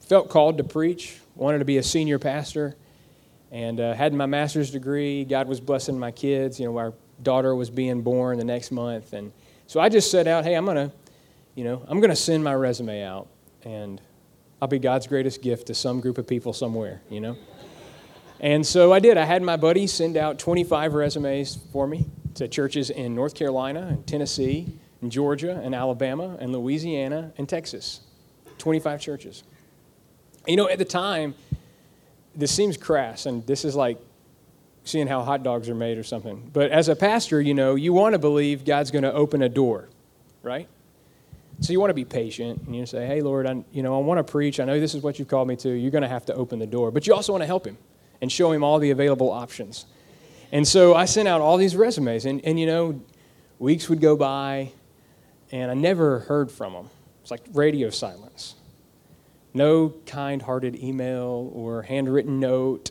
felt 0.00 0.28
called 0.28 0.58
to 0.58 0.64
preach. 0.64 1.20
Wanted 1.36 1.60
to 1.60 1.64
be 1.64 1.76
a 1.76 1.84
senior 1.84 2.18
pastor, 2.18 2.74
and 3.52 3.78
uh, 3.78 3.94
had 3.94 4.12
my 4.12 4.26
master's 4.26 4.72
degree. 4.72 5.24
God 5.24 5.46
was 5.46 5.60
blessing 5.60 5.96
my 5.96 6.10
kids. 6.10 6.58
You 6.58 6.66
know, 6.66 6.76
our 6.78 6.94
daughter 7.22 7.54
was 7.54 7.70
being 7.70 8.02
born 8.02 8.38
the 8.38 8.44
next 8.44 8.70
month, 8.70 9.12
and 9.12 9.32
so 9.66 9.80
I 9.80 9.88
just 9.88 10.10
set 10.10 10.26
out, 10.26 10.44
hey, 10.44 10.54
I'm 10.54 10.66
gonna, 10.66 10.92
you 11.54 11.64
know, 11.64 11.84
I'm 11.88 12.00
gonna 12.00 12.16
send 12.16 12.44
my 12.44 12.54
resume 12.54 13.02
out, 13.02 13.28
and 13.64 14.00
I'll 14.60 14.68
be 14.68 14.78
God's 14.78 15.06
greatest 15.06 15.42
gift 15.42 15.66
to 15.68 15.74
some 15.74 16.00
group 16.00 16.18
of 16.18 16.26
people 16.26 16.52
somewhere, 16.52 17.02
you 17.10 17.20
know? 17.20 17.36
And 18.38 18.66
so 18.66 18.92
I 18.92 18.98
did. 18.98 19.16
I 19.16 19.24
had 19.24 19.42
my 19.42 19.56
buddy 19.56 19.86
send 19.86 20.16
out 20.16 20.38
25 20.38 20.94
resumes 20.94 21.58
for 21.72 21.86
me 21.86 22.06
to 22.34 22.48
churches 22.48 22.90
in 22.90 23.14
North 23.14 23.34
Carolina 23.34 23.86
and 23.88 24.06
Tennessee 24.06 24.72
and 25.00 25.12
Georgia 25.12 25.60
and 25.62 25.74
Alabama 25.74 26.36
and 26.40 26.52
Louisiana 26.52 27.32
and 27.38 27.48
Texas. 27.48 28.00
25 28.58 29.00
churches. 29.00 29.42
You 30.46 30.56
know, 30.56 30.68
at 30.68 30.78
the 30.78 30.84
time, 30.84 31.34
this 32.34 32.52
seems 32.52 32.76
crass, 32.76 33.26
and 33.26 33.46
this 33.46 33.64
is 33.64 33.74
like 33.74 33.98
seeing 34.84 35.06
how 35.06 35.22
hot 35.22 35.42
dogs 35.42 35.68
are 35.68 35.74
made 35.74 35.98
or 35.98 36.02
something. 36.02 36.50
But 36.52 36.70
as 36.70 36.88
a 36.88 36.96
pastor, 36.96 37.40
you 37.40 37.54
know, 37.54 37.74
you 37.74 37.92
want 37.92 38.14
to 38.14 38.18
believe 38.18 38.64
God's 38.64 38.90
going 38.90 39.04
to 39.04 39.12
open 39.12 39.42
a 39.42 39.48
door, 39.48 39.88
right? 40.42 40.68
So 41.60 41.72
you 41.72 41.78
want 41.78 41.90
to 41.90 41.94
be 41.94 42.04
patient 42.04 42.62
and 42.66 42.74
you 42.74 42.84
say, 42.86 43.06
"Hey, 43.06 43.20
Lord, 43.20 43.46
I, 43.46 43.62
you 43.72 43.82
know, 43.82 43.96
I 43.96 44.02
want 44.02 44.18
to 44.18 44.30
preach. 44.30 44.58
I 44.58 44.64
know 44.64 44.80
this 44.80 44.94
is 44.94 45.02
what 45.02 45.18
you've 45.18 45.28
called 45.28 45.46
me 45.46 45.56
to. 45.56 45.70
You're 45.70 45.92
going 45.92 46.02
to 46.02 46.08
have 46.08 46.26
to 46.26 46.34
open 46.34 46.58
the 46.58 46.66
door." 46.66 46.90
But 46.90 47.06
you 47.06 47.14
also 47.14 47.32
want 47.32 47.42
to 47.42 47.46
help 47.46 47.66
him 47.66 47.78
and 48.20 48.30
show 48.30 48.50
him 48.52 48.64
all 48.64 48.78
the 48.78 48.90
available 48.90 49.30
options. 49.30 49.86
And 50.50 50.66
so 50.66 50.94
I 50.94 51.06
sent 51.06 51.28
out 51.28 51.40
all 51.40 51.56
these 51.56 51.76
resumes, 51.76 52.26
and, 52.26 52.44
and 52.44 52.58
you 52.58 52.66
know, 52.66 53.00
weeks 53.58 53.88
would 53.88 54.00
go 54.00 54.16
by, 54.16 54.72
and 55.50 55.70
I 55.70 55.74
never 55.74 56.20
heard 56.20 56.50
from 56.50 56.72
them. 56.72 56.90
It's 57.22 57.30
like 57.30 57.42
radio 57.52 57.90
silence. 57.90 58.54
No 59.54 59.94
kind 60.06 60.42
hearted 60.42 60.76
email 60.82 61.50
or 61.54 61.82
handwritten 61.82 62.40
note. 62.40 62.90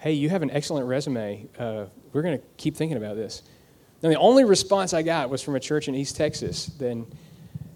Hey, 0.00 0.12
you 0.12 0.30
have 0.30 0.42
an 0.42 0.50
excellent 0.52 0.86
resume. 0.86 1.48
Uh, 1.58 1.86
we're 2.12 2.22
going 2.22 2.38
to 2.38 2.44
keep 2.56 2.76
thinking 2.76 2.96
about 2.96 3.16
this. 3.16 3.42
Now, 4.00 4.10
the 4.10 4.18
only 4.18 4.44
response 4.44 4.94
I 4.94 5.02
got 5.02 5.28
was 5.28 5.42
from 5.42 5.56
a 5.56 5.60
church 5.60 5.88
in 5.88 5.96
East 5.96 6.16
Texas. 6.16 6.66
Then, 6.66 7.04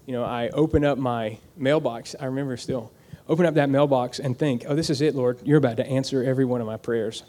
you 0.05 0.13
know, 0.13 0.23
I 0.23 0.47
open 0.49 0.85
up 0.85 0.97
my 0.97 1.37
mailbox. 1.57 2.15
I 2.17 2.25
remember 2.25 2.55
still. 2.55 2.93
Open 3.27 3.45
up 3.45 3.55
that 3.55 3.69
mailbox 3.69 4.19
and 4.19 4.39
think, 4.39 4.63
oh, 4.69 4.73
this 4.73 4.89
is 4.89 5.01
it, 5.01 5.15
Lord. 5.15 5.39
You're 5.43 5.57
about 5.57 5.75
to 5.77 5.85
answer 5.85 6.23
every 6.23 6.45
one 6.45 6.61
of 6.61 6.67
my 6.67 6.77
prayers. 6.77 7.23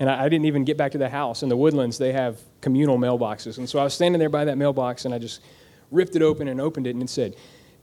And 0.00 0.08
I, 0.08 0.24
I 0.24 0.28
didn't 0.30 0.46
even 0.46 0.64
get 0.64 0.78
back 0.78 0.92
to 0.92 0.98
the 0.98 1.10
house. 1.10 1.42
In 1.42 1.50
the 1.50 1.56
woodlands, 1.56 1.98
they 1.98 2.12
have 2.12 2.40
communal 2.62 2.96
mailboxes. 2.96 3.58
And 3.58 3.68
so 3.68 3.78
I 3.78 3.84
was 3.84 3.92
standing 3.92 4.18
there 4.18 4.30
by 4.30 4.46
that 4.46 4.56
mailbox 4.56 5.04
and 5.04 5.12
I 5.12 5.18
just 5.18 5.42
ripped 5.90 6.16
it 6.16 6.22
open 6.22 6.48
and 6.48 6.62
opened 6.62 6.86
it 6.86 6.94
and 6.94 7.02
it 7.02 7.10
said, 7.10 7.36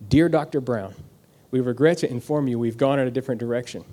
Dear 0.07 0.27
Dr. 0.27 0.59
Brown, 0.59 0.95
we 1.51 1.59
regret 1.59 1.99
to 1.99 2.09
inform 2.09 2.47
you 2.47 2.57
we've 2.57 2.77
gone 2.77 2.97
in 2.97 3.07
a 3.07 3.11
different 3.11 3.39
direction. 3.39 3.85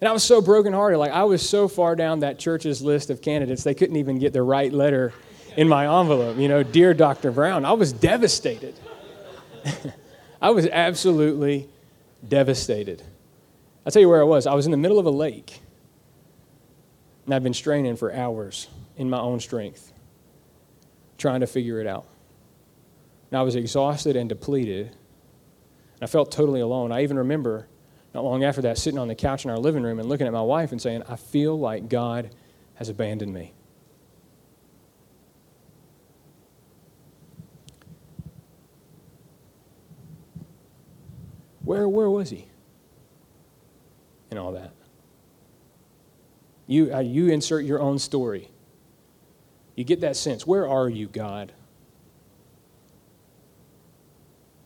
And 0.00 0.08
I 0.08 0.12
was 0.12 0.22
so 0.22 0.40
brokenhearted. 0.40 0.98
Like, 0.98 1.12
I 1.12 1.24
was 1.24 1.46
so 1.46 1.66
far 1.68 1.96
down 1.96 2.20
that 2.20 2.38
church's 2.38 2.82
list 2.82 3.10
of 3.10 3.20
candidates, 3.20 3.64
they 3.64 3.74
couldn't 3.74 3.96
even 3.96 4.18
get 4.18 4.32
the 4.32 4.42
right 4.42 4.72
letter 4.72 5.12
in 5.56 5.68
my 5.68 5.84
envelope. 6.00 6.38
You 6.38 6.48
know, 6.48 6.62
Dear 6.62 6.94
Dr. 6.94 7.32
Brown. 7.32 7.64
I 7.64 7.72
was 7.72 7.92
devastated. 7.92 8.74
I 10.40 10.50
was 10.50 10.66
absolutely 10.66 11.68
devastated. 12.26 13.02
I'll 13.84 13.90
tell 13.90 14.02
you 14.02 14.08
where 14.08 14.20
I 14.20 14.24
was. 14.24 14.46
I 14.46 14.54
was 14.54 14.66
in 14.66 14.70
the 14.70 14.78
middle 14.78 14.98
of 14.98 15.06
a 15.06 15.10
lake, 15.10 15.60
and 17.24 17.34
I've 17.34 17.42
been 17.42 17.54
straining 17.54 17.96
for 17.96 18.12
hours 18.12 18.68
in 18.96 19.10
my 19.10 19.18
own 19.18 19.40
strength, 19.40 19.92
trying 21.16 21.40
to 21.40 21.46
figure 21.46 21.80
it 21.80 21.86
out. 21.86 22.06
And 23.30 23.38
I 23.38 23.42
was 23.42 23.56
exhausted 23.56 24.14
and 24.14 24.28
depleted. 24.28 24.94
I 26.00 26.06
felt 26.06 26.30
totally 26.30 26.60
alone. 26.60 26.92
I 26.92 27.02
even 27.02 27.18
remember 27.18 27.66
not 28.14 28.24
long 28.24 28.44
after 28.44 28.62
that 28.62 28.78
sitting 28.78 28.98
on 28.98 29.08
the 29.08 29.14
couch 29.14 29.44
in 29.44 29.50
our 29.50 29.58
living 29.58 29.82
room 29.82 29.98
and 29.98 30.08
looking 30.08 30.26
at 30.26 30.32
my 30.32 30.42
wife 30.42 30.72
and 30.72 30.80
saying, 30.80 31.02
I 31.08 31.16
feel 31.16 31.58
like 31.58 31.88
God 31.88 32.30
has 32.74 32.88
abandoned 32.88 33.32
me. 33.32 33.52
Where, 41.64 41.86
where 41.86 42.08
was 42.08 42.30
he 42.30 42.48
and 44.30 44.38
all 44.38 44.52
that? 44.52 44.72
You, 46.66 46.94
uh, 46.94 47.00
you 47.00 47.28
insert 47.28 47.64
your 47.64 47.80
own 47.80 47.98
story. 47.98 48.50
You 49.74 49.84
get 49.84 50.00
that 50.00 50.16
sense. 50.16 50.46
Where 50.46 50.66
are 50.66 50.88
you, 50.88 51.08
God? 51.08 51.52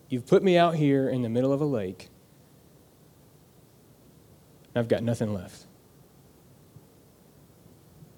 You've 0.08 0.26
put 0.26 0.42
me 0.42 0.56
out 0.56 0.76
here 0.76 1.08
in 1.08 1.22
the 1.22 1.28
middle 1.28 1.52
of 1.52 1.60
a 1.60 1.64
lake. 1.64 2.08
I've 4.74 4.88
got 4.88 5.02
nothing 5.02 5.34
left. 5.34 5.66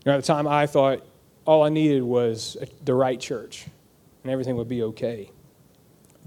at 0.06 0.16
the 0.16 0.22
time, 0.22 0.46
I 0.46 0.66
thought 0.66 1.04
all 1.44 1.62
I 1.62 1.68
needed 1.68 2.02
was 2.02 2.56
the 2.84 2.94
right 2.94 3.20
church 3.20 3.66
and 4.22 4.32
everything 4.32 4.56
would 4.56 4.68
be 4.68 4.82
okay. 4.82 5.30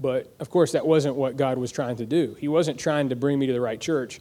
But 0.00 0.32
of 0.38 0.48
course, 0.50 0.72
that 0.72 0.86
wasn't 0.86 1.16
what 1.16 1.36
God 1.36 1.58
was 1.58 1.72
trying 1.72 1.96
to 1.96 2.06
do. 2.06 2.36
He 2.38 2.46
wasn't 2.46 2.78
trying 2.78 3.08
to 3.08 3.16
bring 3.16 3.38
me 3.38 3.46
to 3.48 3.52
the 3.52 3.60
right 3.60 3.80
church. 3.80 4.20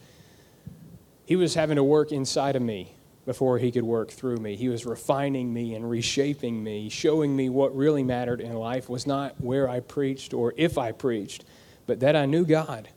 He 1.26 1.36
was 1.36 1.54
having 1.54 1.76
to 1.76 1.84
work 1.84 2.12
inside 2.12 2.56
of 2.56 2.62
me 2.62 2.94
before 3.26 3.60
he 3.60 3.72
could 3.72 3.84
work 3.84 4.10
through 4.10 4.38
me. 4.38 4.56
He 4.56 4.70
was 4.70 4.86
refining 4.86 5.54
me 5.54 5.76
and 5.76 5.88
reshaping 5.88 6.64
me, 6.64 6.90
showing 6.90 7.36
me 7.36 7.50
what 7.50 7.76
really 7.76 8.02
mattered 8.02 8.42
in 8.42 8.54
life 8.54 8.90
was 8.90 9.06
not 9.06 9.40
where 9.40 9.70
I 9.70 9.82
preached 9.82 10.34
or 10.34 10.54
if 10.58 10.78
I 10.78 10.94
preached, 10.94 11.44
but 11.86 12.00
that 12.00 12.16
I 12.16 12.26
knew 12.26 12.46
God, 12.46 12.88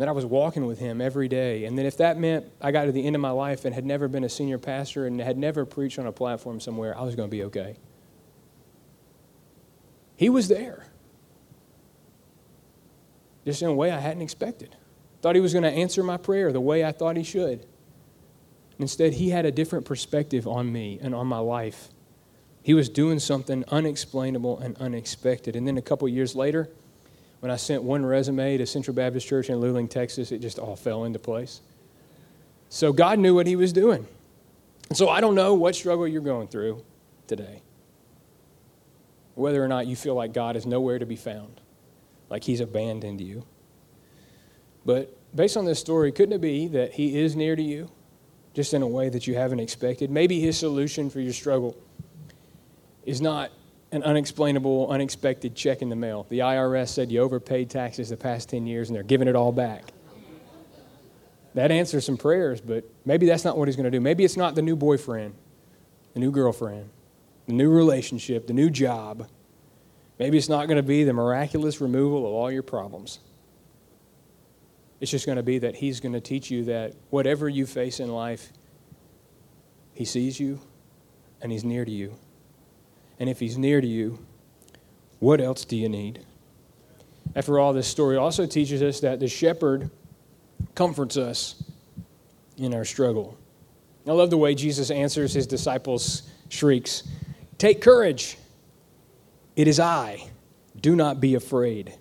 that 0.00 0.08
I 0.08 0.12
was 0.12 0.24
walking 0.24 0.66
with 0.66 0.78
him 0.78 1.00
every 1.00 1.28
day. 1.28 1.64
And 1.64 1.78
that 1.78 1.86
if 1.86 1.98
that 1.98 2.18
meant 2.18 2.46
I 2.60 2.70
got 2.72 2.84
to 2.84 2.92
the 2.92 3.06
end 3.06 3.16
of 3.16 3.22
my 3.22 3.30
life 3.30 3.64
and 3.64 3.74
had 3.74 3.84
never 3.84 4.08
been 4.08 4.24
a 4.24 4.28
senior 4.28 4.58
pastor 4.58 5.06
and 5.06 5.20
had 5.20 5.36
never 5.36 5.64
preached 5.64 5.98
on 5.98 6.06
a 6.06 6.12
platform 6.12 6.60
somewhere, 6.60 6.96
I 6.96 7.02
was 7.02 7.14
going 7.14 7.28
to 7.28 7.30
be 7.30 7.44
okay. 7.44 7.76
He 10.16 10.28
was 10.28 10.48
there. 10.48 10.86
Just 13.44 13.62
in 13.62 13.68
a 13.68 13.74
way 13.74 13.90
I 13.90 13.98
hadn't 13.98 14.22
expected. 14.22 14.76
Thought 15.22 15.34
he 15.34 15.40
was 15.40 15.52
going 15.52 15.64
to 15.64 15.70
answer 15.70 16.02
my 16.02 16.16
prayer 16.16 16.52
the 16.52 16.60
way 16.60 16.84
I 16.84 16.92
thought 16.92 17.16
he 17.16 17.22
should. 17.22 17.66
Instead, 18.78 19.14
he 19.14 19.30
had 19.30 19.44
a 19.44 19.52
different 19.52 19.84
perspective 19.84 20.46
on 20.46 20.72
me 20.72 20.98
and 21.02 21.14
on 21.14 21.26
my 21.26 21.38
life. 21.38 21.88
He 22.62 22.72
was 22.74 22.88
doing 22.88 23.18
something 23.18 23.64
unexplainable 23.68 24.58
and 24.58 24.76
unexpected. 24.78 25.56
And 25.56 25.66
then 25.66 25.76
a 25.76 25.82
couple 25.82 26.08
years 26.08 26.34
later, 26.34 26.70
when 27.40 27.50
I 27.50 27.56
sent 27.56 27.82
one 27.82 28.04
resume 28.04 28.58
to 28.58 28.66
Central 28.66 28.94
Baptist 28.94 29.26
Church 29.26 29.50
in 29.50 29.60
Luling, 29.60 29.88
Texas, 29.88 30.32
it 30.32 30.38
just 30.38 30.58
all 30.58 30.76
fell 30.76 31.04
into 31.04 31.18
place. 31.18 31.60
So 32.68 32.92
God 32.92 33.18
knew 33.18 33.34
what 33.34 33.46
He 33.46 33.56
was 33.56 33.72
doing. 33.72 34.06
So 34.92 35.08
I 35.08 35.20
don't 35.20 35.34
know 35.34 35.54
what 35.54 35.74
struggle 35.74 36.06
you're 36.06 36.20
going 36.20 36.48
through 36.48 36.84
today, 37.26 37.62
whether 39.34 39.62
or 39.64 39.68
not 39.68 39.86
you 39.86 39.96
feel 39.96 40.14
like 40.14 40.32
God 40.32 40.56
is 40.56 40.66
nowhere 40.66 40.98
to 40.98 41.06
be 41.06 41.16
found, 41.16 41.60
like 42.28 42.44
He's 42.44 42.60
abandoned 42.60 43.20
you. 43.20 43.44
But 44.84 45.16
based 45.34 45.56
on 45.56 45.64
this 45.64 45.78
story, 45.78 46.12
couldn't 46.12 46.34
it 46.34 46.40
be 46.40 46.68
that 46.68 46.92
He 46.94 47.18
is 47.20 47.36
near 47.36 47.56
to 47.56 47.62
you? 47.62 47.90
just 48.54 48.74
in 48.74 48.82
a 48.82 48.86
way 48.86 49.08
that 49.08 49.26
you 49.26 49.34
haven't 49.34 49.60
expected. 49.60 50.10
Maybe 50.10 50.40
his 50.40 50.58
solution 50.58 51.10
for 51.10 51.20
your 51.20 51.32
struggle 51.32 51.76
is 53.04 53.20
not 53.20 53.50
an 53.92 54.02
unexplainable, 54.02 54.88
unexpected 54.90 55.54
check 55.54 55.82
in 55.82 55.88
the 55.88 55.96
mail. 55.96 56.26
The 56.28 56.40
IRS 56.40 56.88
said 56.88 57.10
you 57.10 57.20
overpaid 57.20 57.70
taxes 57.70 58.08
the 58.08 58.16
past 58.16 58.48
10 58.48 58.66
years 58.66 58.88
and 58.88 58.96
they're 58.96 59.02
giving 59.02 59.28
it 59.28 59.34
all 59.34 59.52
back. 59.52 59.92
That 61.54 61.72
answers 61.72 62.06
some 62.06 62.16
prayers, 62.16 62.60
but 62.60 62.84
maybe 63.04 63.26
that's 63.26 63.44
not 63.44 63.58
what 63.58 63.66
he's 63.66 63.76
going 63.76 63.84
to 63.84 63.90
do. 63.90 64.00
Maybe 64.00 64.24
it's 64.24 64.36
not 64.36 64.54
the 64.54 64.62
new 64.62 64.76
boyfriend, 64.76 65.34
the 66.14 66.20
new 66.20 66.30
girlfriend, 66.30 66.90
the 67.46 67.54
new 67.54 67.70
relationship, 67.70 68.46
the 68.46 68.52
new 68.52 68.70
job. 68.70 69.28
Maybe 70.20 70.38
it's 70.38 70.48
not 70.48 70.68
going 70.68 70.76
to 70.76 70.82
be 70.84 71.02
the 71.02 71.12
miraculous 71.12 71.80
removal 71.80 72.26
of 72.26 72.32
all 72.32 72.52
your 72.52 72.62
problems. 72.62 73.18
It's 75.00 75.10
just 75.10 75.26
going 75.26 75.36
to 75.36 75.42
be 75.42 75.58
that 75.60 75.74
He's 75.74 75.98
going 75.98 76.12
to 76.12 76.20
teach 76.20 76.50
you 76.50 76.64
that 76.66 76.94
whatever 77.08 77.48
you 77.48 77.66
face 77.66 77.98
in 77.98 78.12
life, 78.12 78.52
He 79.94 80.04
sees 80.04 80.38
you 80.38 80.60
and 81.40 81.50
He's 81.50 81.64
near 81.64 81.84
to 81.84 81.90
you. 81.90 82.16
And 83.20 83.30
if 83.30 83.38
He's 83.38 83.56
near 83.56 83.80
to 83.80 83.86
you, 83.86 84.18
what 85.20 85.40
else 85.40 85.64
do 85.64 85.76
you 85.76 85.88
need? 85.88 86.24
After 87.36 87.60
all, 87.60 87.72
this 87.72 87.86
story 87.86 88.16
also 88.16 88.46
teaches 88.46 88.82
us 88.82 89.00
that 89.00 89.20
the 89.20 89.28
shepherd 89.28 89.90
comforts 90.74 91.16
us 91.16 91.62
in 92.56 92.74
our 92.74 92.84
struggle. 92.84 93.38
I 94.06 94.12
love 94.12 94.30
the 94.30 94.36
way 94.36 94.54
Jesus 94.54 94.90
answers 94.90 95.34
his 95.34 95.46
disciples' 95.46 96.22
shrieks 96.48 97.04
Take 97.58 97.82
courage, 97.82 98.38
it 99.54 99.68
is 99.68 99.78
I. 99.78 100.30
Do 100.80 100.96
not 100.96 101.20
be 101.20 101.34
afraid. 101.34 101.94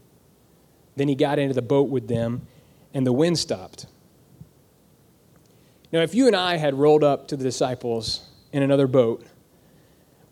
Then 0.96 1.10
he 1.10 1.16
got 1.16 1.38
into 1.38 1.54
the 1.54 1.62
boat 1.62 1.90
with 1.90 2.08
them 2.08 2.48
and 2.94 3.06
the 3.06 3.12
wind 3.12 3.38
stopped. 3.38 3.86
Now, 5.92 6.00
if 6.00 6.16
you 6.16 6.28
and 6.28 6.36
I 6.36 6.56
had 6.56 6.76
rolled 6.76 7.04
up 7.04 7.28
to 7.28 7.36
the 7.36 7.44
disciples 7.44 8.22
in 8.54 8.64
another 8.64 8.88
boat, 8.88 9.26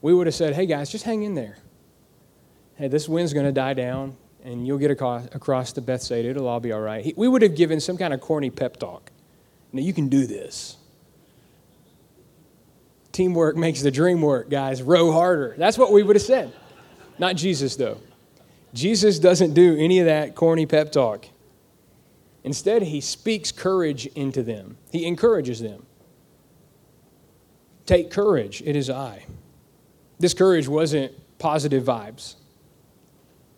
we 0.01 0.13
would 0.13 0.27
have 0.27 0.35
said, 0.35 0.53
hey 0.53 0.65
guys, 0.65 0.89
just 0.89 1.03
hang 1.03 1.23
in 1.23 1.35
there. 1.35 1.57
Hey, 2.75 2.87
this 2.87 3.09
wind's 3.09 3.33
going 3.33 3.45
to 3.45 3.51
die 3.51 3.73
down 3.73 4.15
and 4.43 4.65
you'll 4.65 4.77
get 4.77 4.91
across 4.91 5.73
to 5.73 5.81
Bethsaida. 5.81 6.29
It'll 6.29 6.47
all 6.47 6.59
be 6.59 6.71
all 6.71 6.79
right. 6.79 7.13
We 7.17 7.27
would 7.27 7.41
have 7.41 7.55
given 7.55 7.79
some 7.79 7.97
kind 7.97 8.13
of 8.13 8.21
corny 8.21 8.49
pep 8.49 8.77
talk. 8.77 9.11
Now, 9.73 9.81
you 9.81 9.93
can 9.93 10.07
do 10.07 10.25
this. 10.25 10.77
Teamwork 13.11 13.57
makes 13.57 13.81
the 13.81 13.91
dream 13.91 14.21
work, 14.21 14.49
guys. 14.49 14.81
Row 14.81 15.11
harder. 15.11 15.55
That's 15.57 15.77
what 15.77 15.91
we 15.91 16.03
would 16.03 16.15
have 16.15 16.23
said. 16.23 16.53
Not 17.19 17.35
Jesus, 17.35 17.75
though. 17.75 17.97
Jesus 18.73 19.17
doesn't 19.19 19.53
do 19.53 19.75
any 19.75 19.99
of 19.99 20.05
that 20.05 20.35
corny 20.35 20.65
pep 20.65 20.91
talk. 20.91 21.25
Instead, 22.43 22.83
he 22.83 23.01
speaks 23.01 23.51
courage 23.51 24.05
into 24.07 24.43
them, 24.43 24.77
he 24.91 25.05
encourages 25.05 25.59
them. 25.59 25.85
Take 27.85 28.11
courage, 28.11 28.61
it 28.65 28.75
is 28.75 28.89
I. 28.89 29.25
This 30.19 30.33
courage 30.33 30.67
wasn't 30.67 31.11
positive 31.39 31.83
vibes. 31.83 32.35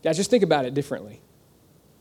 Guys, 0.04 0.18
just 0.18 0.30
think 0.30 0.44
about 0.44 0.66
it 0.66 0.74
differently. 0.74 1.22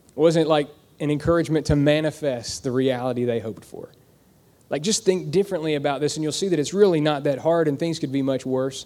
It 0.09 0.17
wasn't 0.19 0.47
like 0.47 0.69
an 0.99 1.11
encouragement 1.11 1.65
to 1.67 1.75
manifest 1.75 2.63
the 2.63 2.71
reality 2.71 3.25
they 3.25 3.39
hoped 3.39 3.63
for. 3.63 3.91
Like, 4.69 4.83
just 4.83 5.03
think 5.03 5.31
differently 5.31 5.75
about 5.75 5.99
this, 5.99 6.15
and 6.15 6.23
you'll 6.23 6.31
see 6.31 6.49
that 6.49 6.59
it's 6.59 6.73
really 6.73 7.01
not 7.01 7.23
that 7.23 7.39
hard 7.39 7.67
and 7.67 7.79
things 7.79 7.99
could 7.99 8.11
be 8.11 8.21
much 8.21 8.45
worse. 8.45 8.85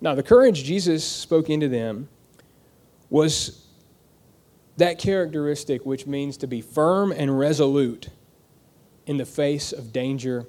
Now, 0.00 0.14
the 0.14 0.22
courage 0.22 0.62
Jesus 0.62 1.04
spoke 1.04 1.50
into 1.50 1.68
them 1.68 2.08
was 3.10 3.66
that 4.76 4.98
characteristic 4.98 5.86
which 5.86 6.06
means 6.06 6.36
to 6.38 6.46
be 6.46 6.60
firm 6.60 7.12
and 7.12 7.36
resolute 7.38 8.10
in 9.06 9.16
the 9.16 9.24
face 9.24 9.72
of 9.72 9.92
danger 9.92 10.46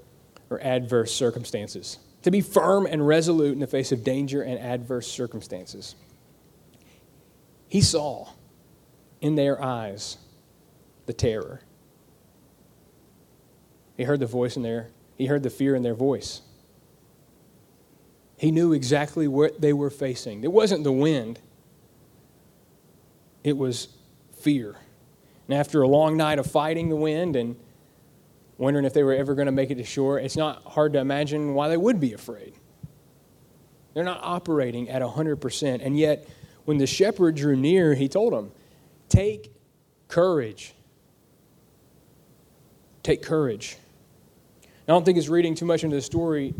or 0.50 0.62
adverse 0.62 1.14
circumstances. 1.14 1.98
To 2.28 2.32
be 2.32 2.42
firm 2.42 2.86
and 2.86 3.08
resolute 3.08 3.54
in 3.54 3.60
the 3.60 3.68
face 3.68 3.94
of 3.94 4.04
danger 4.04 4.42
and 4.42 4.60
adverse 4.60 5.08
circumstances. 5.08 5.96
He 7.70 7.80
saw 7.80 8.28
in 9.22 9.36
their 9.36 9.64
eyes 9.64 10.18
the 11.06 11.14
terror. 11.14 11.62
He 13.96 14.04
heard 14.04 14.20
the 14.20 14.26
voice 14.26 14.58
in 14.58 14.64
there, 14.64 14.90
he 15.18 15.28
heard 15.28 15.42
the 15.42 15.50
fear 15.50 15.74
in 15.74 15.84
their 15.84 15.94
voice. 15.94 16.42
He 18.36 18.52
knew 18.52 18.74
exactly 18.74 19.30
what 19.30 19.62
they 19.62 19.72
were 19.72 19.90
facing. 19.90 20.44
It 20.44 20.52
wasn't 20.52 20.84
the 20.84 20.92
wind, 20.92 21.40
it 23.42 23.56
was 23.56 23.88
fear. 24.42 24.76
And 25.48 25.58
after 25.58 25.82
a 25.82 25.88
long 25.88 26.18
night 26.18 26.40
of 26.40 26.52
fighting 26.52 26.90
the 26.90 26.98
wind 26.98 27.38
and 27.38 27.56
wondering 28.58 28.86
if 28.86 28.94
they 28.94 29.04
were 29.04 29.14
ever 29.14 29.36
going 29.36 29.46
to 29.46 29.52
make 29.52 29.72
it 29.72 29.76
to 29.76 29.84
shore, 29.84 30.20
it's 30.20 30.38
not 30.38 30.64
hard 30.64 30.94
to 30.94 31.00
imagine 31.00 31.54
why 31.54 31.70
they 31.70 31.78
would 31.78 32.00
be 32.00 32.14
afraid. 32.14 32.54
They're 33.94 34.04
not 34.04 34.20
operating 34.22 34.90
at 34.90 35.02
100%. 35.02 35.80
And 35.84 35.98
yet, 35.98 36.28
when 36.66 36.78
the 36.78 36.88
shepherd 36.88 37.36
drew 37.36 37.56
near, 37.56 37.96
he 37.96 38.08
told 38.08 38.34
them, 38.34 38.52
Take 39.10 39.52
courage. 40.08 40.74
Take 43.04 43.22
courage. 43.22 43.78
I 44.64 44.92
don't 44.92 45.04
think 45.04 45.18
it's 45.18 45.30
reading 45.30 45.56
too 45.56 45.66
much 45.66 45.84
into 45.84 45.96
the 45.96 46.02
story 46.02 46.54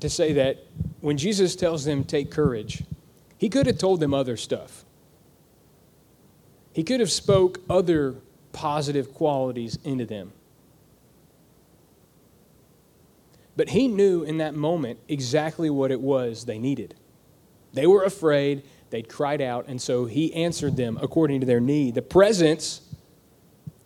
to 0.00 0.08
say 0.08 0.32
that 0.34 0.64
when 1.00 1.16
Jesus 1.16 1.56
tells 1.56 1.84
them, 1.84 2.04
take 2.04 2.30
courage, 2.30 2.82
he 3.36 3.48
could 3.48 3.66
have 3.66 3.78
told 3.78 4.00
them 4.00 4.14
other 4.14 4.36
stuff. 4.36 4.84
He 6.72 6.82
could 6.84 7.00
have 7.00 7.10
spoke 7.10 7.60
other 7.68 8.16
positive 8.52 9.12
qualities 9.14 9.78
into 9.84 10.06
them. 10.06 10.32
But 13.58 13.70
he 13.70 13.88
knew 13.88 14.22
in 14.22 14.38
that 14.38 14.54
moment 14.54 15.00
exactly 15.08 15.68
what 15.68 15.90
it 15.90 16.00
was 16.00 16.44
they 16.44 16.60
needed. 16.60 16.94
They 17.72 17.88
were 17.88 18.04
afraid, 18.04 18.62
they'd 18.90 19.08
cried 19.08 19.40
out, 19.40 19.66
and 19.66 19.82
so 19.82 20.04
he 20.04 20.32
answered 20.32 20.76
them 20.76 20.96
according 21.02 21.40
to 21.40 21.46
their 21.46 21.58
need. 21.58 21.96
The 21.96 22.02
presence 22.02 22.82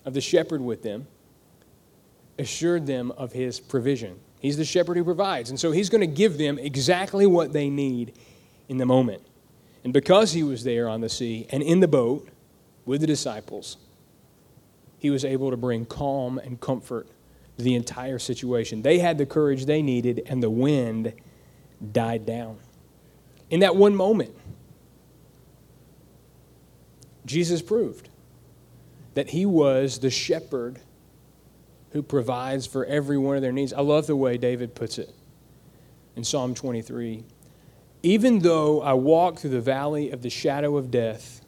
of 0.04 0.12
the 0.12 0.20
shepherd 0.20 0.60
with 0.60 0.82
them 0.82 1.06
assured 2.38 2.86
them 2.86 3.12
of 3.12 3.32
his 3.32 3.60
provision. 3.60 4.20
He's 4.40 4.58
the 4.58 4.64
shepherd 4.66 4.98
who 4.98 5.04
provides. 5.04 5.48
And 5.48 5.58
so 5.58 5.72
he's 5.72 5.88
going 5.88 6.02
to 6.02 6.06
give 6.06 6.36
them 6.36 6.58
exactly 6.58 7.24
what 7.24 7.54
they 7.54 7.70
need 7.70 8.12
in 8.68 8.76
the 8.76 8.84
moment. 8.84 9.22
And 9.84 9.92
because 9.94 10.34
he 10.34 10.42
was 10.42 10.64
there 10.64 10.86
on 10.86 11.00
the 11.00 11.08
sea 11.08 11.46
and 11.48 11.62
in 11.62 11.80
the 11.80 11.88
boat 11.88 12.28
with 12.84 13.00
the 13.00 13.06
disciples, 13.06 13.78
he 14.98 15.08
was 15.08 15.24
able 15.24 15.50
to 15.50 15.56
bring 15.56 15.86
calm 15.86 16.36
and 16.36 16.60
comfort 16.60 17.08
the 17.62 17.74
entire 17.74 18.18
situation. 18.18 18.82
They 18.82 18.98
had 18.98 19.18
the 19.18 19.26
courage 19.26 19.66
they 19.66 19.82
needed, 19.82 20.22
and 20.26 20.42
the 20.42 20.50
wind 20.50 21.12
died 21.92 22.26
down. 22.26 22.58
In 23.50 23.60
that 23.60 23.76
one 23.76 23.94
moment, 23.94 24.34
Jesus 27.26 27.62
proved 27.62 28.08
that 29.14 29.30
he 29.30 29.46
was 29.46 29.98
the 29.98 30.10
shepherd 30.10 30.80
who 31.90 32.02
provides 32.02 32.66
for 32.66 32.84
every 32.86 33.18
one 33.18 33.36
of 33.36 33.42
their 33.42 33.52
needs. 33.52 33.72
I 33.72 33.80
love 33.80 34.06
the 34.06 34.16
way 34.16 34.38
David 34.38 34.74
puts 34.74 34.98
it 34.98 35.14
in 36.16 36.24
Psalm 36.24 36.54
23. 36.54 37.24
Even 38.02 38.40
though 38.40 38.80
I 38.82 38.94
walk 38.94 39.38
through 39.38 39.50
the 39.50 39.60
valley 39.60 40.10
of 40.10 40.22
the 40.22 40.30
shadow 40.30 40.76
of 40.76 40.90
death, 40.90 41.44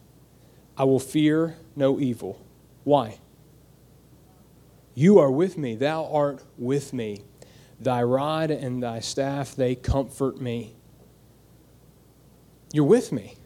I 0.76 0.84
will 0.84 1.00
fear 1.00 1.56
no 1.74 1.98
evil. 1.98 2.40
Why? 2.84 3.18
You 4.94 5.18
are 5.18 5.30
with 5.30 5.58
me, 5.58 5.74
thou 5.74 6.06
art 6.06 6.42
with 6.56 6.92
me. 6.92 7.22
Thy 7.80 8.02
rod 8.02 8.50
and 8.50 8.82
thy 8.82 9.00
staff, 9.00 9.56
they 9.56 9.74
comfort 9.74 10.40
me. 10.40 10.76
You're 12.72 12.84
with 12.84 13.12
me. 13.12 13.36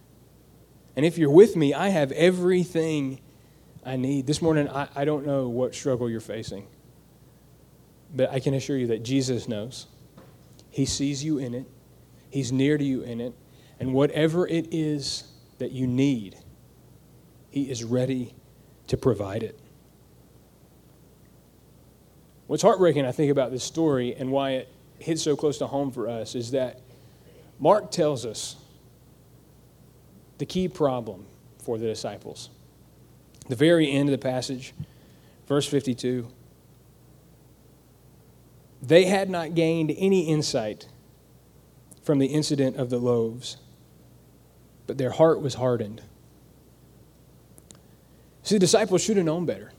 And 0.94 1.06
if 1.06 1.16
you're 1.16 1.30
with 1.30 1.56
me, 1.56 1.74
I 1.74 1.88
have 1.88 2.12
everything 2.12 3.20
I 3.84 3.96
need. 3.96 4.26
This 4.26 4.42
morning, 4.42 4.68
I, 4.68 4.88
I 4.94 5.04
don't 5.04 5.26
know 5.26 5.48
what 5.48 5.74
struggle 5.74 6.10
you're 6.10 6.20
facing. 6.20 6.66
But 8.14 8.30
I 8.30 8.40
can 8.40 8.54
assure 8.54 8.76
you 8.76 8.88
that 8.88 9.02
Jesus 9.02 9.48
knows. 9.48 9.86
He 10.70 10.84
sees 10.84 11.24
you 11.24 11.38
in 11.38 11.54
it, 11.54 11.66
He's 12.30 12.52
near 12.52 12.76
to 12.76 12.84
you 12.84 13.02
in 13.02 13.20
it. 13.20 13.34
And 13.80 13.94
whatever 13.94 14.46
it 14.46 14.68
is 14.72 15.24
that 15.58 15.72
you 15.72 15.86
need, 15.86 16.36
He 17.50 17.70
is 17.70 17.84
ready 17.84 18.34
to 18.88 18.96
provide 18.96 19.42
it. 19.42 19.58
What's 22.48 22.62
heartbreaking, 22.62 23.04
I 23.04 23.12
think, 23.12 23.30
about 23.30 23.52
this 23.52 23.62
story 23.62 24.16
and 24.16 24.32
why 24.32 24.52
it 24.52 24.68
hits 24.98 25.22
so 25.22 25.36
close 25.36 25.58
to 25.58 25.66
home 25.66 25.92
for 25.92 26.08
us 26.08 26.34
is 26.34 26.50
that 26.52 26.80
Mark 27.60 27.90
tells 27.90 28.24
us 28.24 28.56
the 30.38 30.46
key 30.46 30.66
problem 30.66 31.26
for 31.62 31.76
the 31.76 31.86
disciples. 31.86 32.48
The 33.48 33.54
very 33.54 33.92
end 33.92 34.08
of 34.08 34.12
the 34.12 34.18
passage, 34.18 34.72
verse 35.46 35.66
52 35.66 36.26
they 38.80 39.06
had 39.06 39.28
not 39.28 39.54
gained 39.54 39.92
any 39.98 40.28
insight 40.28 40.86
from 42.02 42.20
the 42.20 42.26
incident 42.26 42.76
of 42.76 42.90
the 42.90 42.98
loaves, 42.98 43.56
but 44.86 44.98
their 44.98 45.10
heart 45.10 45.42
was 45.42 45.54
hardened. 45.54 46.00
See, 48.44 48.54
the 48.54 48.60
disciples 48.60 49.02
should 49.02 49.16
have 49.16 49.26
known 49.26 49.46
better. 49.46 49.72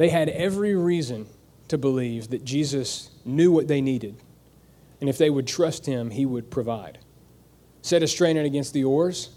They 0.00 0.08
had 0.08 0.30
every 0.30 0.74
reason 0.74 1.26
to 1.68 1.76
believe 1.76 2.30
that 2.30 2.42
Jesus 2.42 3.10
knew 3.26 3.52
what 3.52 3.68
they 3.68 3.82
needed, 3.82 4.16
and 4.98 5.10
if 5.10 5.18
they 5.18 5.28
would 5.28 5.46
trust 5.46 5.84
him, 5.84 6.08
he 6.08 6.24
would 6.24 6.50
provide. 6.50 6.96
Set 7.82 8.02
a 8.02 8.08
straining 8.08 8.46
against 8.46 8.72
the 8.72 8.84
oars. 8.84 9.28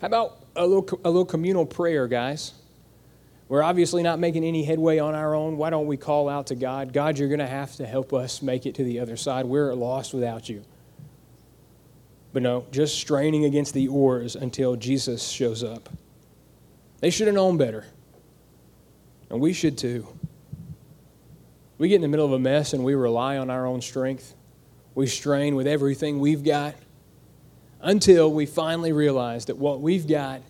How 0.00 0.08
about 0.08 0.42
a 0.56 0.66
little, 0.66 0.98
a 1.04 1.08
little 1.08 1.24
communal 1.24 1.64
prayer, 1.64 2.08
guys? 2.08 2.54
We're 3.46 3.62
obviously 3.62 4.02
not 4.02 4.18
making 4.18 4.42
any 4.42 4.64
headway 4.64 4.98
on 4.98 5.14
our 5.14 5.36
own. 5.36 5.56
Why 5.56 5.70
don't 5.70 5.86
we 5.86 5.96
call 5.96 6.28
out 6.28 6.48
to 6.48 6.56
God? 6.56 6.92
God, 6.92 7.16
you're 7.16 7.28
going 7.28 7.38
to 7.38 7.46
have 7.46 7.76
to 7.76 7.86
help 7.86 8.12
us 8.12 8.42
make 8.42 8.66
it 8.66 8.74
to 8.74 8.82
the 8.82 8.98
other 8.98 9.16
side. 9.16 9.46
We're 9.46 9.74
lost 9.74 10.12
without 10.12 10.48
you. 10.48 10.64
But 12.32 12.42
no, 12.42 12.66
just 12.72 12.98
straining 12.98 13.44
against 13.44 13.74
the 13.74 13.86
oars 13.86 14.34
until 14.34 14.74
Jesus 14.74 15.28
shows 15.28 15.62
up. 15.62 15.88
They 16.98 17.10
should 17.10 17.28
have 17.28 17.36
known 17.36 17.56
better. 17.58 17.86
And 19.30 19.40
we 19.40 19.52
should 19.52 19.76
too. 19.76 20.06
We 21.76 21.88
get 21.88 21.96
in 21.96 22.02
the 22.02 22.08
middle 22.08 22.26
of 22.26 22.32
a 22.32 22.38
mess 22.38 22.72
and 22.72 22.84
we 22.84 22.94
rely 22.94 23.38
on 23.38 23.50
our 23.50 23.66
own 23.66 23.80
strength. 23.80 24.34
We 24.94 25.06
strain 25.06 25.54
with 25.54 25.66
everything 25.66 26.18
we've 26.18 26.42
got 26.42 26.74
until 27.80 28.32
we 28.32 28.46
finally 28.46 28.92
realize 28.92 29.44
that 29.46 29.56
what 29.56 29.80
we've 29.80 30.06
got 30.06 30.42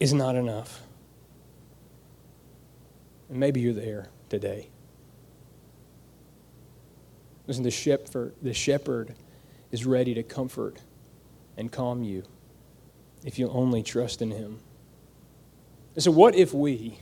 is 0.00 0.12
not 0.12 0.34
enough. 0.34 0.82
And 3.28 3.38
maybe 3.38 3.60
you're 3.60 3.72
there 3.72 4.08
today. 4.28 4.68
Listen, 7.46 7.62
the 7.62 7.70
shepherd, 7.70 8.34
the 8.42 8.54
shepherd 8.54 9.14
is 9.70 9.86
ready 9.86 10.14
to 10.14 10.22
comfort 10.22 10.78
and 11.56 11.70
calm 11.70 12.02
you 12.02 12.24
if 13.24 13.38
you'll 13.38 13.56
only 13.56 13.82
trust 13.82 14.20
in 14.20 14.30
him. 14.30 14.58
And 15.94 16.02
so, 16.02 16.10
what 16.10 16.34
if 16.34 16.52
we 16.52 16.98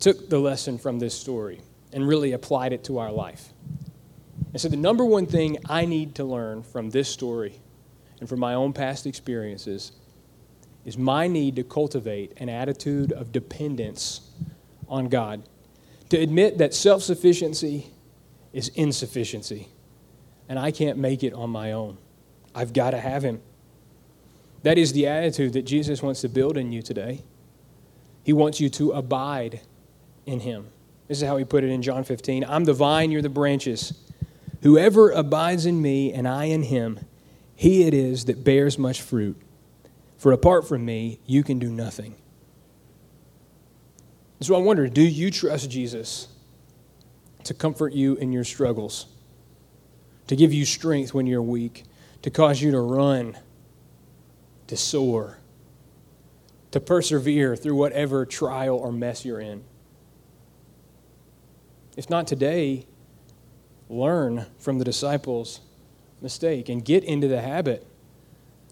took 0.00 0.28
the 0.28 0.38
lesson 0.38 0.78
from 0.78 0.98
this 0.98 1.18
story 1.18 1.60
and 1.92 2.06
really 2.06 2.32
applied 2.32 2.72
it 2.72 2.84
to 2.84 2.98
our 2.98 3.12
life? 3.12 3.52
And 4.52 4.60
so, 4.60 4.68
the 4.68 4.76
number 4.76 5.04
one 5.04 5.26
thing 5.26 5.58
I 5.68 5.84
need 5.84 6.14
to 6.16 6.24
learn 6.24 6.62
from 6.62 6.90
this 6.90 7.08
story 7.08 7.60
and 8.20 8.28
from 8.28 8.40
my 8.40 8.54
own 8.54 8.72
past 8.72 9.06
experiences 9.06 9.92
is 10.84 10.96
my 10.96 11.26
need 11.26 11.56
to 11.56 11.62
cultivate 11.62 12.32
an 12.38 12.48
attitude 12.48 13.12
of 13.12 13.30
dependence 13.30 14.22
on 14.88 15.08
God, 15.08 15.42
to 16.08 16.16
admit 16.16 16.58
that 16.58 16.72
self 16.72 17.02
sufficiency 17.02 17.88
is 18.52 18.68
insufficiency, 18.68 19.68
and 20.48 20.58
I 20.58 20.70
can't 20.70 20.98
make 20.98 21.22
it 21.22 21.34
on 21.34 21.50
my 21.50 21.72
own. 21.72 21.98
I've 22.54 22.72
got 22.72 22.92
to 22.92 23.00
have 23.00 23.22
Him. 23.22 23.42
That 24.62 24.78
is 24.78 24.92
the 24.92 25.06
attitude 25.06 25.52
that 25.52 25.62
Jesus 25.62 26.02
wants 26.02 26.22
to 26.22 26.28
build 26.28 26.56
in 26.56 26.72
you 26.72 26.82
today. 26.82 27.22
He 28.24 28.32
wants 28.32 28.60
you 28.60 28.68
to 28.70 28.92
abide 28.92 29.60
in 30.28 30.40
Him. 30.40 30.68
This 31.08 31.20
is 31.20 31.26
how 31.26 31.36
He 31.36 31.44
put 31.44 31.64
it 31.64 31.70
in 31.70 31.82
John 31.82 32.04
15 32.04 32.44
I'm 32.44 32.64
the 32.64 32.74
vine, 32.74 33.10
you're 33.10 33.22
the 33.22 33.28
branches. 33.28 33.94
Whoever 34.62 35.10
abides 35.10 35.66
in 35.66 35.80
me 35.80 36.12
and 36.12 36.26
I 36.26 36.46
in 36.46 36.64
him, 36.64 37.00
he 37.54 37.84
it 37.84 37.94
is 37.94 38.24
that 38.24 38.44
bears 38.44 38.78
much 38.78 39.02
fruit. 39.02 39.40
For 40.16 40.32
apart 40.32 40.66
from 40.66 40.84
me, 40.84 41.20
you 41.26 41.44
can 41.44 41.58
do 41.58 41.70
nothing. 41.70 42.16
So 44.40 44.54
I 44.54 44.58
wonder 44.58 44.88
do 44.88 45.02
you 45.02 45.30
trust 45.30 45.70
Jesus 45.70 46.28
to 47.44 47.54
comfort 47.54 47.92
you 47.92 48.16
in 48.16 48.32
your 48.32 48.44
struggles, 48.44 49.06
to 50.26 50.36
give 50.36 50.52
you 50.52 50.64
strength 50.64 51.14
when 51.14 51.26
you're 51.26 51.42
weak, 51.42 51.84
to 52.22 52.30
cause 52.30 52.60
you 52.60 52.72
to 52.72 52.80
run, 52.80 53.38
to 54.66 54.76
soar, 54.76 55.38
to 56.72 56.80
persevere 56.80 57.56
through 57.56 57.76
whatever 57.76 58.26
trial 58.26 58.76
or 58.76 58.92
mess 58.92 59.24
you're 59.24 59.40
in? 59.40 59.64
If 61.98 62.08
not 62.08 62.28
today, 62.28 62.86
learn 63.88 64.46
from 64.60 64.78
the 64.78 64.84
disciples' 64.84 65.58
mistake 66.22 66.68
and 66.68 66.84
get 66.84 67.02
into 67.02 67.26
the 67.26 67.40
habit 67.40 67.84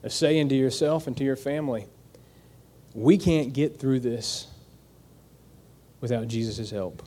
of 0.05 0.13
saying 0.13 0.49
to 0.51 0.55
yourself 0.55 1.09
and 1.09 1.17
to 1.17 1.25
your 1.25 1.35
family, 1.35 1.89
we 2.95 3.19
can't 3.19 3.53
get 3.53 3.81
through 3.81 3.99
this 3.99 4.47
without 6.01 6.29
Jesus' 6.29 6.71
help. 6.71 7.03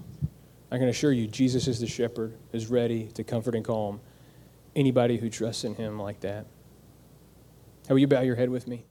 I 0.70 0.78
can 0.78 0.90
assure 0.90 1.14
you, 1.14 1.26
Jesus 1.26 1.70
is 1.70 1.80
the 1.80 1.88
shepherd 1.88 2.36
who's 2.52 2.68
ready 2.68 3.06
to 3.14 3.24
comfort 3.24 3.56
and 3.56 3.64
calm 3.64 4.02
anybody 4.76 5.16
who 5.16 5.30
trusts 5.30 5.64
in 5.64 5.74
him 5.76 5.98
like 5.98 6.20
that. 6.20 6.46
How 7.88 7.96
will 7.96 8.00
you 8.00 8.08
bow 8.08 8.22
your 8.24 8.36
head 8.36 8.50
with 8.50 8.68
me? 8.68 8.84